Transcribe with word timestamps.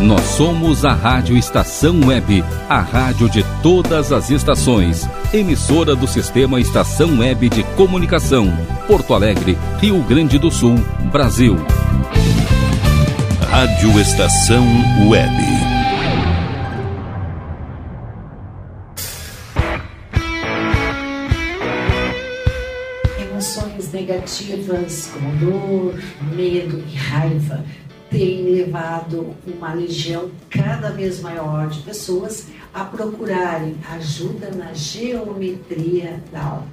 Nós 0.00 0.22
somos 0.22 0.82
a 0.86 0.94
Rádio 0.94 1.36
Estação 1.36 2.00
Web, 2.06 2.42
a 2.70 2.80
rádio 2.80 3.28
de 3.28 3.44
todas 3.62 4.12
as 4.12 4.30
estações. 4.30 5.06
Emissora 5.30 5.94
do 5.94 6.06
Sistema 6.08 6.58
Estação 6.58 7.18
Web 7.18 7.50
de 7.50 7.62
Comunicação. 7.76 8.50
Porto 8.86 9.12
Alegre, 9.12 9.58
Rio 9.78 10.02
Grande 10.04 10.38
do 10.38 10.50
Sul, 10.50 10.76
Brasil. 11.12 11.54
Rádio 13.50 14.00
Estação 14.00 14.64
Web. 15.06 15.34
Emoções 23.20 23.92
negativas 23.92 25.12
como 25.12 25.36
dor, 25.36 25.94
medo 26.34 26.82
e 26.88 26.96
raiva 26.96 27.62
tem 28.10 28.42
levado 28.42 29.36
uma 29.46 29.72
legião 29.72 30.30
cada 30.50 30.90
vez 30.90 31.20
maior 31.20 31.68
de 31.68 31.80
pessoas 31.80 32.48
a 32.74 32.84
procurarem 32.84 33.76
ajuda 33.92 34.50
na 34.50 34.72
geometria 34.74 36.22
da 36.32 36.42
alma. 36.42 36.68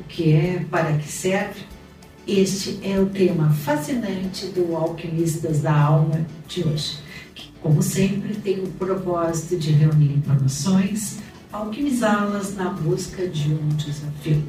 O 0.00 0.04
que 0.04 0.32
é, 0.32 0.64
para 0.70 0.96
que 0.96 1.08
serve? 1.08 1.64
Este 2.26 2.78
é 2.82 2.98
o 2.98 3.06
tema 3.06 3.50
fascinante 3.50 4.46
do 4.46 4.74
Alquimistas 4.76 5.60
da 5.60 5.72
Alma 5.72 6.26
de 6.48 6.66
hoje, 6.66 6.98
que, 7.34 7.52
como 7.60 7.82
sempre, 7.82 8.34
tem 8.34 8.62
o 8.62 8.68
propósito 8.68 9.56
de 9.56 9.72
reunir 9.72 10.12
informações, 10.12 11.18
alquimizá-las 11.52 12.54
na 12.56 12.70
busca 12.70 13.28
de 13.28 13.52
um 13.52 13.68
desafio. 13.68 14.42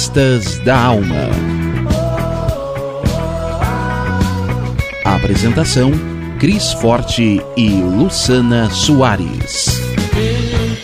Alquimistas 0.00 0.58
da 0.60 0.82
Alma. 0.82 1.28
Apresentação: 5.04 5.92
Cris 6.38 6.72
Forte 6.72 7.38
e 7.54 7.68
Luciana 7.68 8.70
Soares. 8.70 9.66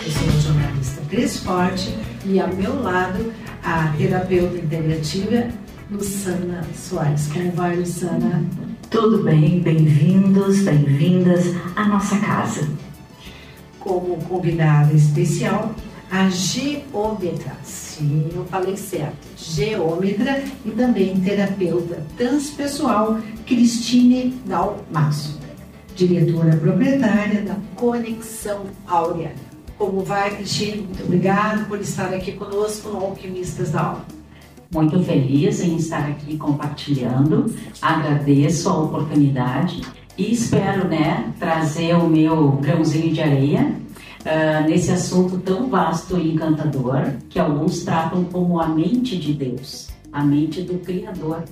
Eu 0.04 0.12
sou 0.12 0.28
a 0.28 0.40
jornalista 0.40 1.00
Cris 1.08 1.38
Forte 1.38 1.96
e 2.26 2.38
ao 2.38 2.54
meu 2.54 2.82
lado 2.82 3.32
a 3.64 3.94
terapeuta 3.96 4.58
integrativa 4.58 5.48
Luciana 5.90 6.60
Soares. 6.74 7.28
Como 7.32 7.52
vai, 7.52 7.74
Luciana? 7.74 8.44
Tudo 8.90 9.24
bem, 9.24 9.60
bem-vindos, 9.60 10.60
bem-vindas 10.60 11.54
à 11.74 11.86
nossa 11.86 12.18
casa. 12.18 12.68
Como 13.80 14.18
convidada 14.24 14.92
especial, 14.92 15.74
a 16.10 16.28
geômetra, 16.28 17.56
sim, 17.64 18.28
eu 18.32 18.44
falei 18.44 18.76
certo, 18.76 19.26
geômetra 19.36 20.42
e 20.64 20.70
também 20.70 21.18
terapeuta 21.20 22.06
transpessoal 22.16 23.18
Cristine 23.44 24.40
Dalmasso, 24.46 25.40
diretora 25.96 26.56
proprietária 26.56 27.42
da 27.42 27.56
Conexão 27.74 28.66
Áurea. 28.86 29.34
Como 29.76 30.02
vai, 30.02 30.36
Cristine? 30.36 30.82
Muito 30.82 31.02
obrigada 31.02 31.64
por 31.64 31.80
estar 31.80 32.14
aqui 32.14 32.32
conosco 32.32 32.88
no 32.88 32.98
Alquimistas 32.98 33.72
da. 33.72 34.00
Muito 34.72 35.02
feliz 35.02 35.60
em 35.60 35.76
estar 35.76 36.08
aqui 36.08 36.36
compartilhando. 36.36 37.54
Agradeço 37.82 38.68
a 38.68 38.78
oportunidade 38.78 39.82
e 40.16 40.32
espero, 40.32 40.88
né, 40.88 41.32
trazer 41.38 41.94
o 41.94 42.08
meu 42.08 42.52
grãozinho 42.52 43.12
de 43.12 43.20
areia 43.20 43.85
uh, 44.26 44.68
nesse 44.68 44.90
assunto 44.90 45.38
tão 45.38 45.68
vasto 45.68 46.18
e 46.18 46.34
encantador 46.34 47.12
que 47.30 47.38
alguns 47.38 47.84
tratam 47.84 48.24
como 48.24 48.60
a 48.60 48.66
mente 48.66 49.16
de 49.16 49.32
Deus, 49.32 49.88
a 50.12 50.22
mente 50.22 50.62
do 50.62 50.78
Criador, 50.80 51.44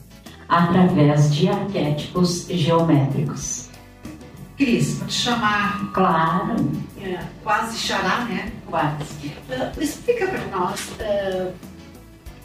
através 0.49 1.35
de 1.35 1.49
arquétipos 1.49 2.47
geométricos. 2.51 3.71
Cris, 4.57 4.99
vou 4.99 5.09
te 5.09 5.15
chamar 5.15 5.91
Claro, 5.93 6.57
é, 7.01 7.19
quase 7.43 7.79
xará, 7.79 8.25
né? 8.25 8.53
quase. 8.69 9.27
Uh, 9.49 9.81
explica 9.81 10.27
para 10.27 10.47
nós 10.47 10.93
uh, 11.01 11.53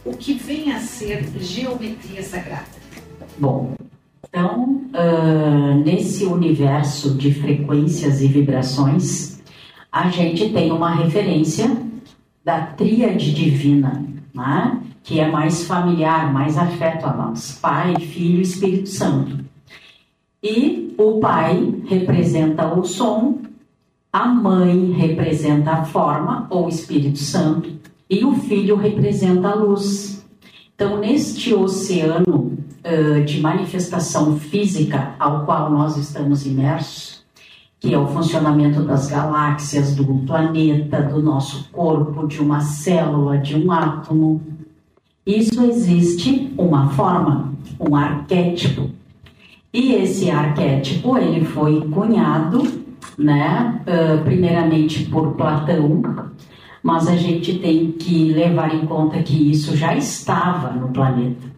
o 0.05 0.15
que 0.15 0.33
vem 0.33 0.71
a 0.71 0.79
ser 0.79 1.27
geometria 1.39 2.23
sagrada. 2.23 2.79
Bom, 3.37 3.75
então, 4.27 4.83
ah, 4.93 5.73
nesse 5.83 6.25
universo 6.25 7.15
de 7.15 7.33
frequências 7.33 8.21
e 8.21 8.27
vibrações, 8.27 9.38
a 9.91 10.09
gente 10.09 10.49
tem 10.49 10.71
uma 10.71 10.93
referência 10.95 11.69
da 12.43 12.61
tríade 12.61 13.33
divina, 13.33 14.03
né? 14.33 14.81
que 15.03 15.19
é 15.19 15.29
mais 15.29 15.63
familiar, 15.63 16.31
mais 16.31 16.57
afeto 16.57 17.05
a 17.05 17.13
nós: 17.13 17.57
Pai, 17.61 17.95
Filho 17.95 18.39
e 18.39 18.43
Espírito 18.43 18.89
Santo. 18.89 19.43
E 20.41 20.93
o 20.97 21.19
Pai 21.19 21.81
representa 21.87 22.73
o 22.73 22.83
som, 22.83 23.39
a 24.13 24.27
mãe 24.27 24.91
representa 24.91 25.71
a 25.71 25.85
forma, 25.85 26.47
ou 26.49 26.69
Espírito 26.69 27.19
Santo, 27.19 27.71
e 28.09 28.23
o 28.23 28.33
Filho 28.33 28.75
representa 28.75 29.49
a 29.49 29.55
luz. 29.55 30.25
Então, 30.75 30.97
neste 30.97 31.53
oceano 31.53 32.57
uh, 32.85 33.23
de 33.25 33.41
manifestação 33.41 34.39
física 34.39 35.15
ao 35.19 35.45
qual 35.45 35.69
nós 35.71 35.97
estamos 35.97 36.45
imersos, 36.45 37.08
que 37.79 37.93
é 37.93 37.97
o 37.97 38.07
funcionamento 38.07 38.83
das 38.83 39.09
galáxias, 39.09 39.95
do 39.95 40.05
planeta, 40.25 41.01
do 41.01 41.21
nosso 41.21 41.69
corpo, 41.71 42.27
de 42.27 42.41
uma 42.41 42.59
célula, 42.59 43.37
de 43.37 43.55
um 43.55 43.71
átomo, 43.71 44.41
isso 45.25 45.63
existe 45.63 46.53
uma 46.57 46.89
forma, 46.89 47.53
um 47.79 47.95
arquétipo. 47.95 48.89
E 49.71 49.93
esse 49.93 50.29
arquétipo 50.29 51.17
ele 51.17 51.45
foi 51.45 51.87
cunhado, 51.89 52.63
né, 53.17 53.81
primeiramente 54.23 55.05
por 55.05 55.33
Platão, 55.35 56.01
mas 56.81 57.07
a 57.07 57.15
gente 57.15 57.59
tem 57.59 57.91
que 57.91 58.33
levar 58.33 58.73
em 58.73 58.85
conta 58.85 59.21
que 59.21 59.51
isso 59.51 59.77
já 59.77 59.95
estava 59.95 60.71
no 60.71 60.89
planeta. 60.89 61.48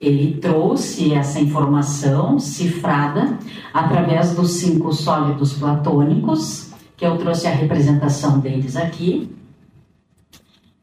Ele 0.00 0.38
trouxe 0.38 1.14
essa 1.14 1.40
informação 1.40 2.38
cifrada 2.38 3.38
através 3.72 4.34
dos 4.34 4.52
cinco 4.52 4.92
sólidos 4.92 5.54
platônicos, 5.54 6.70
que 6.96 7.06
eu 7.06 7.16
trouxe 7.16 7.46
a 7.46 7.50
representação 7.50 8.38
deles 8.38 8.76
aqui. 8.76 9.30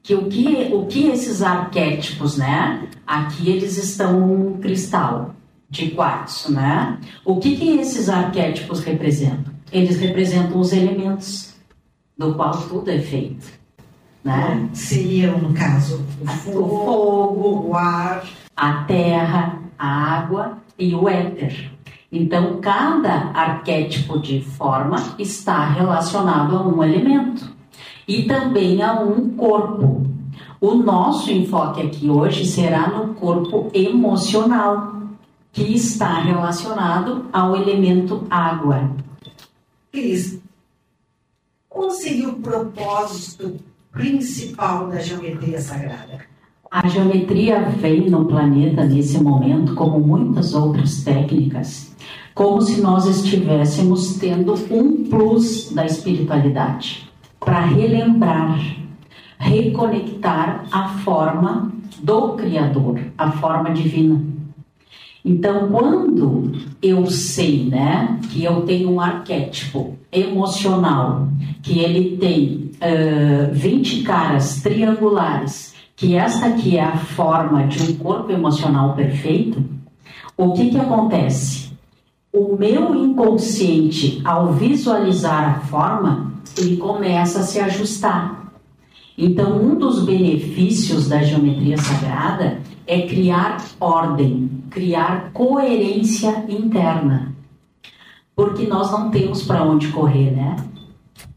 Que 0.03 0.15
o 0.15 0.27
que, 0.27 0.71
o 0.73 0.87
que 0.87 1.09
esses 1.09 1.41
arquétipos, 1.41 2.37
né? 2.37 2.87
Aqui 3.05 3.49
eles 3.49 3.77
estão 3.77 4.19
num 4.19 4.57
cristal 4.57 5.35
de 5.69 5.91
quartzo, 5.91 6.51
né? 6.51 6.99
O 7.23 7.37
que, 7.37 7.55
que 7.55 7.77
esses 7.77 8.09
arquétipos 8.09 8.83
representam? 8.83 9.53
Eles 9.71 9.97
representam 9.99 10.59
os 10.59 10.73
elementos 10.73 11.53
do 12.17 12.33
qual 12.35 12.51
tudo 12.67 12.89
é 12.89 12.99
feito, 12.99 13.47
né? 14.23 14.69
Seriam, 14.73 15.37
no 15.39 15.53
caso, 15.53 16.03
o 16.21 16.27
fogo, 16.27 17.69
o 17.69 17.75
ar, 17.75 18.23
a 18.61 18.83
terra, 18.83 19.59
a 19.75 19.87
água 19.87 20.59
e 20.77 20.93
o 20.93 21.09
éter. 21.09 21.71
Então, 22.11 22.61
cada 22.61 23.31
arquétipo 23.33 24.19
de 24.19 24.43
forma 24.43 25.15
está 25.17 25.65
relacionado 25.65 26.55
a 26.55 26.67
um 26.67 26.83
elemento 26.83 27.49
e 28.07 28.21
também 28.27 28.83
a 28.83 28.93
um 28.93 29.31
corpo. 29.31 30.05
O 30.59 30.75
nosso 30.75 31.31
enfoque 31.31 31.81
aqui 31.81 32.07
hoje 32.07 32.45
será 32.45 32.87
no 32.89 33.15
corpo 33.15 33.71
emocional, 33.73 34.93
que 35.51 35.63
está 35.73 36.19
relacionado 36.19 37.25
ao 37.33 37.55
elemento 37.55 38.27
água. 38.29 38.91
Cris, 39.91 40.39
seria 41.89 42.29
o 42.29 42.39
propósito 42.39 43.59
principal 43.91 44.87
da 44.87 44.99
geometria 44.99 45.59
sagrada? 45.59 46.30
A 46.71 46.87
geometria 46.87 47.63
vem 47.63 48.09
no 48.09 48.23
planeta 48.23 48.85
nesse 48.85 49.21
momento, 49.21 49.75
como 49.75 49.99
muitas 49.99 50.53
outras 50.53 51.03
técnicas, 51.03 51.93
como 52.33 52.61
se 52.61 52.79
nós 52.79 53.05
estivéssemos 53.07 54.13
tendo 54.13 54.53
um 54.71 55.03
plus 55.03 55.69
da 55.73 55.85
espiritualidade 55.85 57.11
para 57.41 57.59
relembrar, 57.65 58.57
reconectar 59.37 60.63
a 60.71 60.87
forma 60.99 61.73
do 62.01 62.35
Criador, 62.35 63.01
a 63.17 63.31
forma 63.33 63.71
divina. 63.71 64.23
Então, 65.25 65.67
quando 65.69 66.53
eu 66.81 67.05
sei, 67.07 67.65
né, 67.65 68.17
que 68.31 68.45
eu 68.45 68.61
tenho 68.61 68.91
um 68.91 69.01
arquétipo 69.01 69.97
emocional, 70.09 71.27
que 71.61 71.79
ele 71.79 72.15
tem 72.15 72.71
uh, 72.77 73.53
20 73.53 74.03
caras 74.03 74.61
triangulares, 74.61 75.70
que 76.01 76.15
esta 76.15 76.47
aqui 76.47 76.77
é 76.77 76.83
a 76.83 76.97
forma 76.97 77.67
de 77.67 77.83
um 77.83 77.95
corpo 77.97 78.31
emocional 78.31 78.95
perfeito, 78.95 79.63
o 80.35 80.51
que 80.51 80.71
que 80.71 80.79
acontece? 80.79 81.73
O 82.33 82.57
meu 82.57 82.95
inconsciente, 82.95 84.19
ao 84.25 84.51
visualizar 84.51 85.57
a 85.57 85.59
forma, 85.59 86.33
ele 86.57 86.77
começa 86.77 87.41
a 87.41 87.43
se 87.43 87.59
ajustar. 87.59 88.51
Então, 89.15 89.61
um 89.61 89.75
dos 89.75 90.03
benefícios 90.03 91.07
da 91.07 91.21
geometria 91.21 91.77
sagrada 91.77 92.61
é 92.87 93.01
criar 93.01 93.63
ordem, 93.79 94.49
criar 94.71 95.29
coerência 95.31 96.45
interna. 96.49 97.35
Porque 98.35 98.65
nós 98.65 98.91
não 98.91 99.11
temos 99.11 99.43
para 99.43 99.63
onde 99.63 99.89
correr, 99.89 100.31
né? 100.31 100.55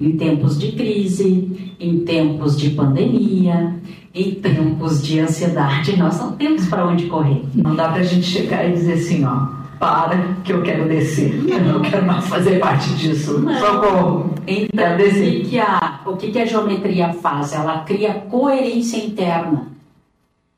Em 0.00 0.16
tempos 0.16 0.58
de 0.58 0.72
crise, 0.72 1.74
em 1.78 1.98
tempos 2.00 2.56
de 2.56 2.70
pandemia, 2.70 3.78
em 4.14 4.34
tempos 4.36 5.02
de 5.02 5.18
ansiedade, 5.18 5.96
nós 5.96 6.18
não 6.18 6.32
temos 6.32 6.66
para 6.66 6.86
onde 6.86 7.06
correr. 7.06 7.42
Não 7.52 7.74
dá 7.74 7.88
para 7.88 8.00
a 8.00 8.04
gente 8.04 8.24
chegar 8.24 8.64
e 8.64 8.72
dizer 8.72 8.92
assim, 8.92 9.24
ó, 9.24 9.48
para 9.78 10.36
que 10.44 10.52
eu 10.52 10.62
quero 10.62 10.88
descer, 10.88 11.34
eu 11.50 11.60
não 11.60 11.82
quero 11.82 12.06
mais 12.06 12.26
fazer 12.28 12.60
parte 12.60 12.94
disso. 12.94 13.40
Não. 13.40 13.58
Socorro. 13.58 14.34
Então, 14.46 14.94
o 14.94 14.98
que, 14.98 15.40
que, 15.40 15.58
a, 15.58 16.00
o 16.06 16.16
que, 16.16 16.30
que 16.30 16.38
a 16.38 16.46
geometria 16.46 17.12
faz? 17.14 17.52
Ela 17.52 17.78
cria 17.80 18.14
coerência 18.14 18.98
interna. 18.98 19.66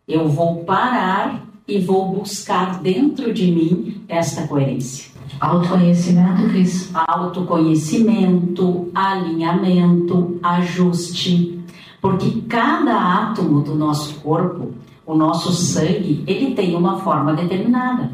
Eu 0.07 0.29
vou 0.29 0.65
parar 0.65 1.43
e 1.67 1.79
vou 1.79 2.13
buscar 2.13 2.81
dentro 2.81 3.33
de 3.33 3.51
mim 3.51 4.03
esta 4.07 4.47
coerência. 4.47 5.17
Autoconhecimento, 5.41 6.49
Cris? 6.51 6.91
Autoconhecimento, 6.95 8.91
alinhamento, 8.95 10.39
ajuste. 10.43 11.56
Porque 12.01 12.43
cada 12.43 12.97
átomo 12.97 13.61
do 13.61 13.75
nosso 13.75 14.21
corpo, 14.21 14.73
o 15.07 15.15
nosso 15.15 15.53
sangue, 15.53 16.25
ele 16.27 16.55
tem 16.55 16.75
uma 16.75 16.99
forma 16.99 17.33
determinada. 17.33 18.11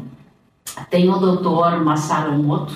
Tem 0.89 1.09
o 1.09 1.17
doutor 1.17 1.83
Masaru 1.83 2.33
Emoto, 2.33 2.73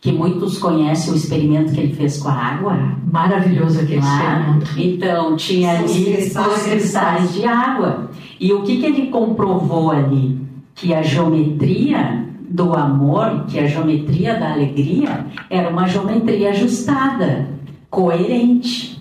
que 0.00 0.12
muitos 0.12 0.58
conhecem 0.58 1.12
o 1.12 1.16
experimento 1.16 1.72
que 1.72 1.80
ele 1.80 1.94
fez 1.94 2.18
com 2.18 2.28
a 2.28 2.32
água. 2.32 2.78
Maravilhoso 3.10 3.80
aquele 3.80 4.00
ah, 4.02 4.58
experimento. 4.60 4.80
Então, 4.80 5.36
tinha 5.36 5.78
ali 5.78 6.28
os 6.28 6.62
cristais 6.62 7.34
de 7.34 7.44
água. 7.44 8.10
E 8.38 8.52
o 8.52 8.62
que, 8.62 8.78
que 8.78 8.86
ele 8.86 9.06
comprovou 9.08 9.90
ali? 9.90 10.40
Que 10.74 10.94
a 10.94 11.02
geometria 11.02 12.26
do 12.48 12.74
amor, 12.74 13.44
que 13.48 13.58
a 13.58 13.66
geometria 13.66 14.38
da 14.38 14.52
alegria, 14.52 15.26
era 15.50 15.68
uma 15.68 15.88
geometria 15.88 16.50
ajustada, 16.50 17.48
coerente. 17.90 18.95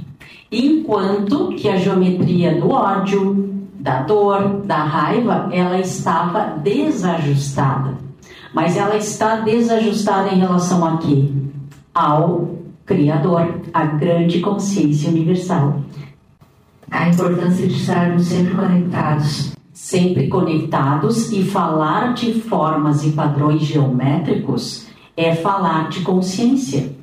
Enquanto 0.52 1.50
que 1.50 1.68
a 1.68 1.78
geometria 1.78 2.60
do 2.60 2.70
ódio, 2.70 3.66
da 3.80 4.02
dor, 4.04 4.62
da 4.66 4.84
raiva, 4.84 5.50
ela 5.52 5.80
estava 5.80 6.58
desajustada. 6.62 7.96
Mas 8.54 8.78
ela 8.78 8.96
está 8.96 9.38
desajustada 9.38 10.30
em 10.30 10.40
relação 10.40 10.86
a 10.86 10.98
quê? 10.98 11.30
Ao 11.94 12.56
Criador, 12.86 13.62
a 13.74 13.86
grande 13.86 14.40
consciência 14.40 15.10
universal. 15.10 15.82
A 16.90 17.10
importância 17.10 17.68
de 17.68 17.74
estarmos 17.74 18.28
sempre 18.28 18.54
conectados. 18.54 19.52
Sempre 19.74 20.28
conectados 20.28 21.32
e 21.32 21.44
falar 21.44 22.14
de 22.14 22.40
formas 22.42 23.04
e 23.04 23.12
padrões 23.12 23.64
geométricos 23.64 24.88
é 25.18 25.36
falar 25.36 25.90
de 25.90 26.02
consciência. 26.02 26.95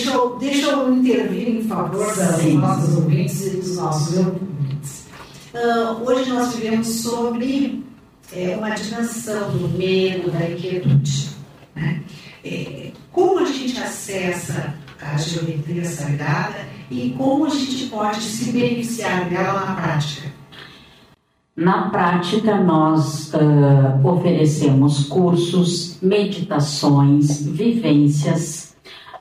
Deixa 0.00 0.16
eu, 0.16 0.36
deixa 0.38 0.66
eu 0.70 0.94
intervir 0.94 1.48
em 1.56 1.62
favor 1.64 2.06
das 2.16 2.42
nossas 2.54 2.96
ouvintes 2.96 3.46
e 3.46 3.50
dos 3.50 3.76
nossos 3.76 4.16
ouvintes. 4.16 5.06
Uh, 5.52 6.08
hoje 6.08 6.30
nós 6.30 6.54
vivemos 6.54 6.88
sobre 6.88 7.84
é, 8.32 8.56
uma 8.56 8.70
dimensão 8.70 9.50
do 9.50 9.68
medo, 9.76 10.30
da 10.30 10.48
inquietude. 10.48 11.28
Né? 11.76 12.00
É, 12.42 12.92
como 13.12 13.40
a 13.40 13.44
gente 13.44 13.78
acessa 13.78 14.72
a 15.02 15.18
geometria 15.18 15.84
sagrada 15.84 16.66
e 16.90 17.14
como 17.18 17.44
a 17.44 17.50
gente 17.50 17.86
pode 17.88 18.22
se 18.22 18.52
beneficiar 18.52 19.28
dela 19.28 19.66
na 19.66 19.74
prática? 19.74 20.32
Na 21.54 21.90
prática, 21.90 22.56
nós 22.56 23.34
uh, 23.34 24.06
oferecemos 24.08 25.04
cursos, 25.04 25.98
meditações, 26.00 27.42
vivências. 27.42 28.59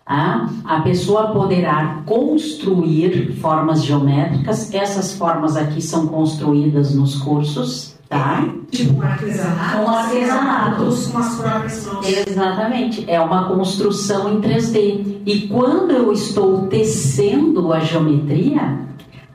Uh, 0.10 0.50
a 0.66 0.82
pessoa 0.82 1.28
poderá 1.28 2.02
construir 2.04 3.36
formas 3.40 3.84
geométricas. 3.86 4.74
Essas 4.74 5.14
formas 5.14 5.56
aqui 5.56 5.84
são 5.84 6.08
construídas 6.08 6.96
nos 6.96 7.18
cursos. 7.18 7.96
Tá? 8.10 8.44
Tipo 8.72 8.96
um 8.96 9.02
artesanato. 9.04 9.78
Um 9.78 9.88
artesanato. 9.88 10.84
Com 11.12 11.18
as 11.20 11.36
próprias 11.36 11.86
mãos. 11.86 12.08
Exatamente. 12.28 13.06
É 13.08 13.22
uma 13.22 13.50
construção 13.50 14.34
em 14.34 14.42
3D. 14.42 15.22
E 15.28 15.48
quando 15.48 15.92
eu 15.92 16.12
estou 16.12 16.66
tecendo 16.66 17.72
a 17.72 17.80
geometria, 17.80 18.80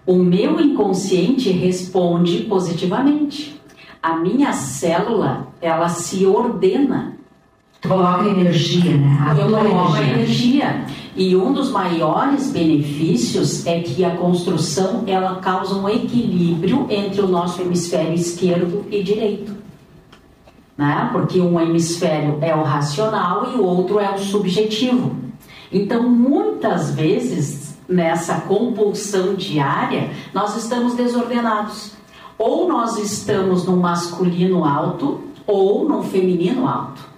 o 0.04 0.16
meu 0.16 0.58
inconsciente 0.58 1.52
responde 1.52 2.38
positivamente. 2.38 3.62
A 4.02 4.16
minha 4.16 4.52
célula, 4.52 5.46
ela 5.60 5.88
se 5.88 6.26
ordena 6.26 7.13
coloca 7.88 8.28
energia, 8.28 8.96
né? 8.96 9.18
A 9.20 9.34
eu 9.34 9.48
coloco 9.48 9.96
energia. 9.96 10.14
energia. 10.14 10.86
E 11.16 11.36
um 11.36 11.52
dos 11.52 11.70
maiores 11.70 12.50
benefícios 12.50 13.64
é 13.66 13.80
que 13.80 14.04
a 14.04 14.16
construção 14.16 15.04
ela 15.06 15.36
causa 15.36 15.76
um 15.76 15.88
equilíbrio 15.88 16.86
entre 16.90 17.20
o 17.20 17.28
nosso 17.28 17.62
hemisfério 17.62 18.14
esquerdo 18.14 18.84
e 18.90 19.02
direito. 19.02 19.54
Né? 20.76 21.08
Porque 21.12 21.40
um 21.40 21.60
hemisfério 21.60 22.38
é 22.40 22.52
o 22.54 22.64
racional 22.64 23.52
e 23.54 23.56
o 23.56 23.64
outro 23.64 24.00
é 24.00 24.12
o 24.12 24.18
subjetivo. 24.18 25.14
Então, 25.70 26.02
muitas 26.08 26.92
vezes, 26.94 27.78
nessa 27.88 28.40
compulsão 28.40 29.34
diária, 29.34 30.10
nós 30.32 30.56
estamos 30.56 30.94
desordenados. 30.94 31.92
Ou 32.36 32.66
nós 32.68 32.98
estamos 32.98 33.64
no 33.64 33.76
masculino 33.76 34.64
alto 34.64 35.20
ou 35.46 35.88
no 35.88 36.02
feminino 36.02 36.66
alto. 36.66 37.13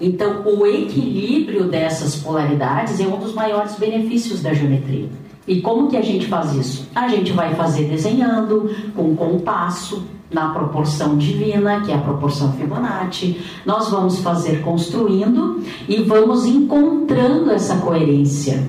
Então, 0.00 0.42
o 0.44 0.66
equilíbrio 0.66 1.64
dessas 1.64 2.16
polaridades 2.16 3.00
é 3.00 3.06
um 3.06 3.18
dos 3.18 3.32
maiores 3.32 3.76
benefícios 3.76 4.42
da 4.42 4.52
geometria. 4.52 5.08
E 5.48 5.60
como 5.60 5.88
que 5.88 5.96
a 5.96 6.02
gente 6.02 6.26
faz 6.26 6.54
isso? 6.54 6.88
A 6.94 7.08
gente 7.08 7.32
vai 7.32 7.54
fazer 7.54 7.84
desenhando 7.84 8.70
com 8.94 9.16
compasso 9.16 10.04
na 10.30 10.50
proporção 10.50 11.16
divina, 11.16 11.80
que 11.80 11.92
é 11.92 11.94
a 11.94 12.00
proporção 12.00 12.52
Fibonacci. 12.54 13.40
Nós 13.64 13.88
vamos 13.88 14.18
fazer 14.18 14.60
construindo 14.62 15.62
e 15.88 16.02
vamos 16.02 16.44
encontrando 16.44 17.50
essa 17.52 17.76
coerência. 17.76 18.68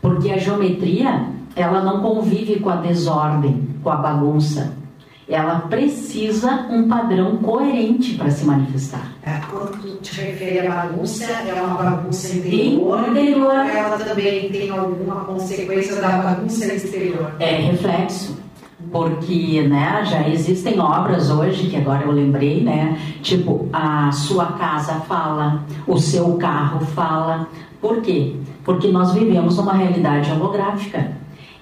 Porque 0.00 0.30
a 0.30 0.38
geometria, 0.38 1.28
ela 1.54 1.82
não 1.82 2.00
convive 2.00 2.58
com 2.58 2.70
a 2.70 2.76
desordem, 2.76 3.68
com 3.82 3.90
a 3.90 3.96
bagunça 3.96 4.83
ela 5.28 5.60
precisa 5.60 6.66
um 6.70 6.86
padrão 6.88 7.38
coerente 7.38 8.14
para 8.14 8.30
se 8.30 8.44
manifestar. 8.44 9.12
É, 9.22 9.40
quando 9.50 10.00
te 10.00 10.20
refere 10.20 10.66
à 10.66 10.70
bagunça, 10.70 11.24
é 11.24 11.54
uma 11.54 11.74
bagunça 11.74 12.36
interior, 12.36 13.08
interior, 13.08 13.54
ela 13.54 13.98
também 13.98 14.50
tem 14.50 14.70
alguma 14.70 15.24
consequência 15.24 15.96
da 16.00 16.08
bagunça 16.08 16.66
exterior. 16.72 17.32
É 17.38 17.56
reflexo. 17.56 18.44
Porque 18.92 19.62
né, 19.62 20.04
já 20.04 20.28
existem 20.28 20.78
obras 20.78 21.30
hoje, 21.30 21.68
que 21.68 21.76
agora 21.76 22.04
eu 22.04 22.12
lembrei, 22.12 22.62
né? 22.62 22.98
Tipo, 23.22 23.66
a 23.72 24.12
sua 24.12 24.52
casa 24.52 25.00
fala, 25.00 25.64
o 25.86 25.98
seu 25.98 26.34
carro 26.34 26.84
fala. 26.86 27.48
Por 27.80 28.02
quê? 28.02 28.36
Porque 28.62 28.88
nós 28.88 29.12
vivemos 29.14 29.56
numa 29.56 29.72
realidade 29.72 30.30
holográfica. 30.30 31.12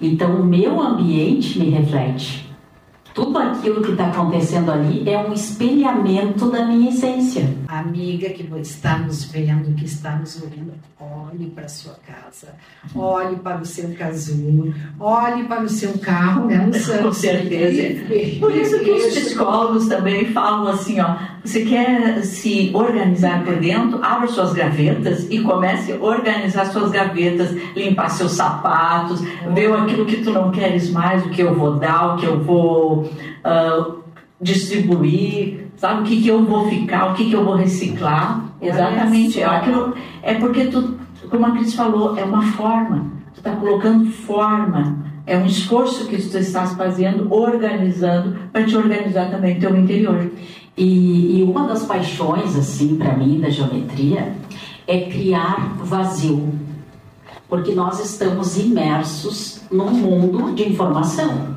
Então, 0.00 0.40
o 0.40 0.44
meu 0.44 0.80
ambiente 0.80 1.58
me 1.60 1.70
reflete. 1.70 2.41
Tudo 3.14 3.38
aquilo 3.38 3.82
que 3.82 3.92
está 3.92 4.06
acontecendo 4.08 4.70
ali 4.72 5.08
é 5.08 5.18
um 5.18 5.32
espelhamento 5.32 6.50
da 6.50 6.64
minha 6.64 6.90
essência. 6.90 7.48
Amiga 7.68 8.30
que 8.30 8.42
está 8.60 8.98
nos 8.98 9.24
vendo, 9.24 9.74
que 9.74 9.84
está 9.84 10.16
nos 10.16 10.40
ouvindo, 10.42 10.72
olhe 10.98 11.50
para 11.50 11.64
a 11.64 11.68
sua 11.68 11.94
casa, 12.06 12.54
olhe 12.94 13.36
para 13.36 13.60
o 13.60 13.64
seu 13.64 13.94
casulo, 13.94 14.74
olhe 14.98 15.44
para 15.44 15.62
o 15.62 15.68
seu 15.68 15.98
carro, 15.98 16.46
né, 16.46 16.70
Com 17.02 17.12
certeza. 17.12 18.04
Por 18.40 18.54
isso 18.56 18.78
que 18.80 18.90
os 18.90 19.14
psicólogos 19.14 19.88
também 19.88 20.32
falam 20.32 20.68
assim, 20.68 21.00
ó, 21.00 21.16
você 21.44 21.64
quer 21.64 22.22
se 22.22 22.70
organizar 22.72 23.44
por 23.44 23.56
dentro, 23.56 23.98
abra 24.02 24.28
suas 24.28 24.52
gavetas 24.52 25.26
e 25.28 25.40
comece 25.40 25.92
a 25.92 25.96
organizar 25.96 26.66
suas 26.66 26.90
gavetas, 26.90 27.50
limpar 27.74 28.10
seus 28.10 28.32
sapatos, 28.32 29.20
ver 29.52 29.72
aquilo 29.72 30.06
que 30.06 30.22
tu 30.22 30.30
não 30.30 30.52
queres 30.52 30.90
mais, 30.90 31.26
o 31.26 31.30
que 31.30 31.42
eu 31.42 31.54
vou 31.54 31.74
dar, 31.74 32.14
o 32.14 32.16
que 32.16 32.26
eu 32.26 32.40
vou 32.40 33.10
uh, 33.44 34.02
distribuir, 34.40 35.66
sabe 35.76 36.02
o 36.02 36.04
que, 36.04 36.22
que 36.22 36.28
eu 36.28 36.44
vou 36.44 36.68
ficar, 36.68 37.10
o 37.10 37.14
que, 37.14 37.28
que 37.28 37.34
eu 37.34 37.44
vou 37.44 37.56
reciclar. 37.56 38.44
Exatamente. 38.60 39.40
É, 39.40 39.44
aquilo, 39.44 39.94
é 40.22 40.34
porque 40.34 40.66
tu, 40.66 40.96
como 41.28 41.46
a 41.46 41.50
Cris 41.50 41.74
falou, 41.74 42.16
é 42.16 42.22
uma 42.22 42.42
forma. 42.52 43.06
Tu 43.34 43.38
está 43.38 43.56
colocando 43.56 44.06
forma. 44.10 44.96
É 45.26 45.36
um 45.36 45.46
esforço 45.46 46.08
que 46.08 46.16
tu 46.16 46.38
estás 46.38 46.74
fazendo, 46.74 47.32
organizando, 47.32 48.36
para 48.52 48.64
te 48.64 48.76
organizar 48.76 49.30
também 49.30 49.58
teu 49.58 49.76
interior. 49.76 50.30
E, 50.76 51.38
e 51.38 51.42
uma 51.42 51.66
das 51.66 51.84
paixões, 51.84 52.56
assim, 52.56 52.96
para 52.96 53.16
mim, 53.16 53.40
da 53.40 53.50
geometria, 53.50 54.34
é 54.86 55.00
criar 55.02 55.76
vazio. 55.78 56.52
Porque 57.48 57.72
nós 57.72 58.00
estamos 58.00 58.56
imersos 58.56 59.60
num 59.70 59.90
mundo 59.90 60.54
de 60.54 60.68
informação. 60.68 61.56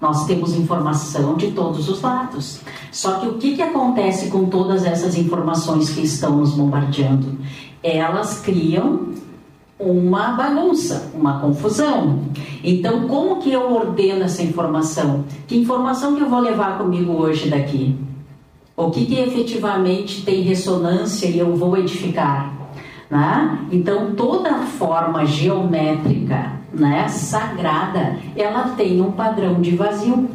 Nós 0.00 0.26
temos 0.26 0.54
informação 0.54 1.34
de 1.34 1.50
todos 1.50 1.88
os 1.88 2.00
lados. 2.00 2.60
Só 2.92 3.14
que 3.14 3.26
o 3.26 3.34
que, 3.34 3.56
que 3.56 3.62
acontece 3.62 4.30
com 4.30 4.46
todas 4.46 4.84
essas 4.84 5.16
informações 5.16 5.90
que 5.90 6.02
estão 6.02 6.36
nos 6.36 6.52
bombardeando? 6.52 7.36
Elas 7.82 8.40
criam 8.40 9.08
uma 9.78 10.32
bagunça, 10.32 11.10
uma 11.14 11.40
confusão. 11.40 12.20
Então, 12.62 13.08
como 13.08 13.40
que 13.40 13.52
eu 13.52 13.72
ordeno 13.72 14.22
essa 14.22 14.42
informação? 14.42 15.24
Que 15.48 15.56
informação 15.56 16.14
que 16.14 16.22
eu 16.22 16.28
vou 16.28 16.40
levar 16.40 16.78
comigo 16.78 17.12
hoje 17.12 17.48
daqui? 17.48 17.96
O 18.78 18.92
que, 18.92 19.06
que 19.06 19.18
efetivamente 19.18 20.22
tem 20.22 20.40
ressonância 20.42 21.26
e 21.26 21.36
eu 21.36 21.56
vou 21.56 21.76
edificar? 21.76 22.54
Né? 23.10 23.58
Então, 23.72 24.14
toda 24.14 24.54
forma 24.58 25.26
geométrica 25.26 26.52
né, 26.72 27.08
sagrada, 27.08 28.20
ela 28.36 28.76
tem 28.76 29.00
um 29.00 29.10
padrão 29.10 29.60
de 29.60 29.74
vazio. 29.74 30.30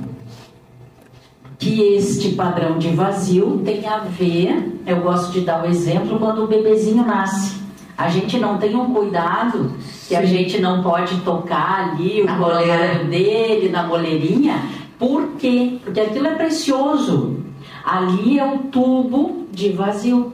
Que 1.58 1.96
este 1.96 2.34
padrão 2.34 2.78
de 2.78 2.90
vazio 2.90 3.62
tem 3.64 3.88
a 3.88 4.00
ver, 4.00 4.82
eu 4.86 4.98
gosto 5.00 5.32
de 5.32 5.40
dar 5.40 5.64
o 5.64 5.66
exemplo, 5.66 6.20
quando 6.20 6.44
o 6.44 6.48
bebezinho 6.48 7.06
nasce. 7.06 7.56
A 7.98 8.10
gente 8.10 8.38
não 8.38 8.58
tem 8.58 8.76
um 8.76 8.94
cuidado 8.94 9.72
que 10.10 10.18
a 10.18 10.26
gente 10.26 10.60
não 10.60 10.84
pode 10.84 11.16
tocar 11.22 11.94
ali 11.94 12.22
o 12.22 12.38
coleiro 12.38 13.06
dele, 13.06 13.70
na 13.70 13.88
moleirinha. 13.88 14.62
Por 15.00 15.38
quê? 15.38 15.80
Porque 15.82 16.02
aquilo 16.02 16.28
é 16.28 16.36
precioso. 16.36 17.44
Ali 17.84 18.40
é 18.40 18.46
o 18.46 18.60
tubo 18.60 19.48
de 19.52 19.70
vazio 19.70 20.32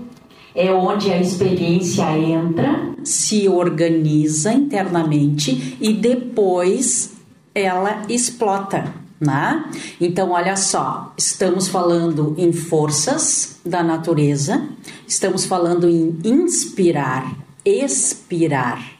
é 0.56 0.72
onde 0.72 1.12
a 1.12 1.20
experiência 1.20 2.18
entra, 2.18 2.94
se 3.03 3.48
organiza 3.48 4.51
internamente 4.51 5.77
e 5.79 5.94
depois 5.94 7.13
ela 7.53 8.01
explota. 8.10 8.94
Né? 9.20 9.65
Então, 10.00 10.32
olha 10.32 10.56
só, 10.56 11.13
estamos 11.18 11.68
falando 11.68 12.36
em 12.38 12.53
forças 12.53 13.60
da 13.65 13.84
natureza, 13.84 14.68
estamos 15.08 15.46
falando 15.46 15.89
em 15.89 16.18
inspirar, 16.24 17.38
expirar. 17.65 18.94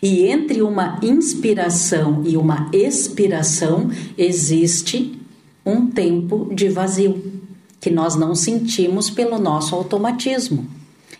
E 0.00 0.26
entre 0.26 0.62
uma 0.62 0.98
inspiração 1.02 2.22
e 2.24 2.36
uma 2.36 2.68
expiração 2.72 3.90
existe 4.16 5.18
um 5.66 5.86
tempo 5.86 6.50
de 6.52 6.68
vazio 6.68 7.43
que 7.84 7.90
nós 7.90 8.16
não 8.16 8.34
sentimos 8.34 9.10
pelo 9.10 9.38
nosso 9.38 9.74
automatismo 9.74 10.66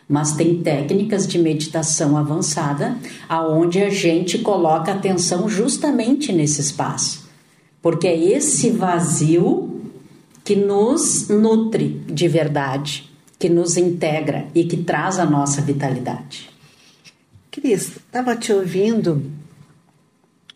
mas 0.09 0.33
tem 0.33 0.63
técnicas 0.63 1.27
de 1.27 1.39
meditação 1.39 2.17
avançada 2.17 2.97
aonde 3.29 3.83
a 3.83 3.91
gente 3.91 4.39
coloca 4.39 4.93
atenção 4.93 5.49
justamente 5.49 6.31
nesse 6.31 6.61
espaço. 6.61 7.27
Porque 7.81 8.07
é 8.07 8.17
esse 8.17 8.71
vazio 8.71 9.81
que 10.45 10.55
nos 10.55 11.29
nutre 11.29 12.03
de 12.07 12.29
verdade, 12.29 13.11
que 13.39 13.49
nos 13.49 13.79
integra 13.79 14.47
e 14.55 14.65
que 14.65 14.77
traz 14.77 15.19
a 15.19 15.25
nossa 15.25 15.63
vitalidade. 15.63 16.51
Cris, 17.51 17.97
estava 17.97 18.37
te 18.37 18.53
ouvindo 18.53 19.23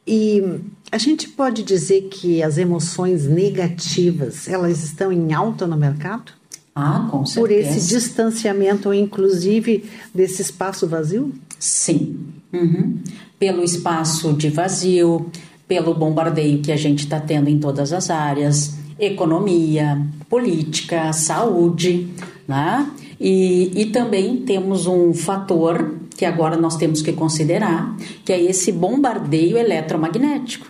e 0.09 0.43
a 0.91 0.97
gente 0.97 1.29
pode 1.29 1.63
dizer 1.63 2.09
que 2.11 2.43
as 2.43 2.57
emoções 2.57 3.27
negativas, 3.27 4.49
elas 4.49 4.83
estão 4.83 5.13
em 5.13 5.35
alta 5.35 5.67
no 5.67 5.77
mercado? 5.77 6.33
Ah, 6.75 7.07
com 7.11 7.27
certeza. 7.27 7.41
Por 7.41 7.51
esse 7.51 7.89
distanciamento, 7.89 8.95
inclusive, 8.95 9.85
desse 10.15 10.41
espaço 10.41 10.87
vazio? 10.87 11.33
Sim. 11.59 12.17
Uhum. 12.53 12.99
Pelo 13.39 13.63
espaço 13.63 14.33
de 14.33 14.49
vazio, 14.49 15.31
pelo 15.67 15.93
bombardeio 15.93 16.63
que 16.63 16.73
a 16.73 16.77
gente 16.77 17.01
está 17.01 17.21
tendo 17.21 17.51
em 17.51 17.59
todas 17.59 17.93
as 17.93 18.09
áreas, 18.09 18.75
economia, 18.99 20.01
política, 20.29 21.13
saúde, 21.13 22.09
né? 22.47 22.91
E, 23.21 23.73
e 23.75 23.87
também 23.87 24.39
temos 24.39 24.87
um 24.87 25.13
fator 25.13 25.95
que 26.19 26.25
agora 26.25 26.57
nós 26.57 26.77
temos 26.77 27.01
que 27.01 27.13
considerar, 27.13 27.95
que 28.25 28.33
é 28.33 28.43
esse 28.43 28.73
bombardeio 28.73 29.57
eletromagnético. 29.57 30.67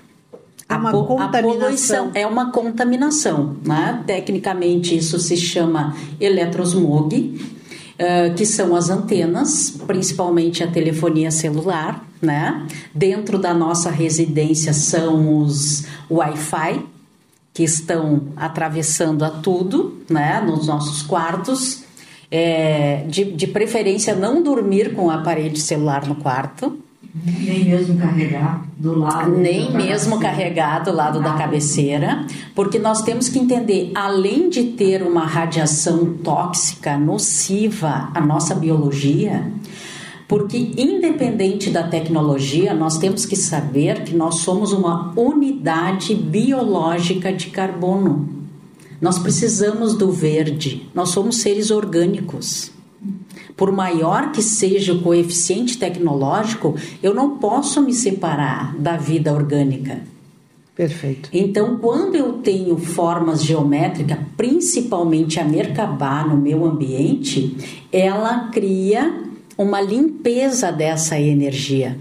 É 0.68 0.74
uma 0.74 0.90
a, 0.90 0.92
contaminação. 0.92 1.26
A 1.26 1.42
poluição 1.42 2.10
é 2.12 2.26
uma 2.26 2.52
contaminação. 2.52 3.56
Né? 3.64 4.04
Tecnicamente, 4.06 4.94
isso 4.94 5.18
se 5.18 5.38
chama 5.38 5.96
eletrosmog, 6.20 7.16
uh, 7.16 8.34
que 8.34 8.44
são 8.44 8.76
as 8.76 8.90
antenas, 8.90 9.74
principalmente 9.86 10.62
a 10.62 10.66
telefonia 10.66 11.30
celular. 11.30 12.06
Né? 12.20 12.66
Dentro 12.94 13.38
da 13.38 13.54
nossa 13.54 13.90
residência 13.90 14.74
são 14.74 15.40
os 15.40 15.86
Wi-Fi, 16.10 16.84
que 17.54 17.62
estão 17.62 18.24
atravessando 18.36 19.24
a 19.24 19.30
tudo, 19.30 20.02
né? 20.10 20.42
nos 20.42 20.66
nossos 20.66 21.02
quartos. 21.02 21.87
É, 22.30 23.04
de, 23.08 23.24
de 23.24 23.46
preferência, 23.46 24.14
não 24.14 24.42
dormir 24.42 24.94
com 24.94 25.06
o 25.06 25.10
aparelho 25.10 25.56
celular 25.56 26.06
no 26.06 26.14
quarto 26.16 26.78
nem 27.24 27.64
mesmo 27.64 27.98
carregar 27.98 28.64
do 28.76 28.98
lado. 28.98 29.30
Nem 29.30 29.72
mesmo 29.72 30.20
carregar 30.20 30.84
do 30.84 30.92
lado 30.92 31.20
da 31.20 31.34
cabeceira, 31.34 32.24
porque 32.54 32.78
nós 32.78 33.02
temos 33.02 33.28
que 33.28 33.38
entender, 33.38 33.92
além 33.94 34.48
de 34.48 34.64
ter 34.64 35.02
uma 35.02 35.24
radiação 35.24 36.14
tóxica, 36.22 36.96
nociva 36.96 38.10
à 38.14 38.20
nossa 38.20 38.54
biologia, 38.54 39.50
porque 40.26 40.72
independente 40.76 41.70
da 41.70 41.82
tecnologia, 41.82 42.74
nós 42.74 42.98
temos 42.98 43.24
que 43.24 43.36
saber 43.36 44.04
que 44.04 44.14
nós 44.14 44.40
somos 44.40 44.72
uma 44.72 45.12
unidade 45.18 46.14
biológica 46.14 47.32
de 47.32 47.48
carbono. 47.48 48.37
Nós 49.00 49.18
precisamos 49.18 49.94
do 49.94 50.10
verde, 50.10 50.88
nós 50.94 51.10
somos 51.10 51.36
seres 51.36 51.70
orgânicos 51.70 52.72
por 53.58 53.72
maior 53.72 54.30
que 54.30 54.40
seja 54.40 54.92
o 54.92 55.02
coeficiente 55.02 55.76
tecnológico, 55.76 56.76
eu 57.02 57.12
não 57.12 57.38
posso 57.38 57.82
me 57.82 57.92
separar 57.92 58.76
da 58.78 58.96
vida 58.96 59.34
orgânica. 59.34 60.00
Perfeito. 60.76 61.28
Então, 61.32 61.76
quando 61.76 62.14
eu 62.14 62.34
tenho 62.34 62.76
formas 62.78 63.42
geométricas, 63.42 64.16
principalmente 64.36 65.40
a 65.40 65.44
Merkabah 65.44 66.24
no 66.24 66.36
meu 66.36 66.64
ambiente, 66.64 67.56
ela 67.90 68.48
cria 68.52 69.24
uma 69.58 69.80
limpeza 69.80 70.70
dessa 70.70 71.18
energia. 71.18 71.98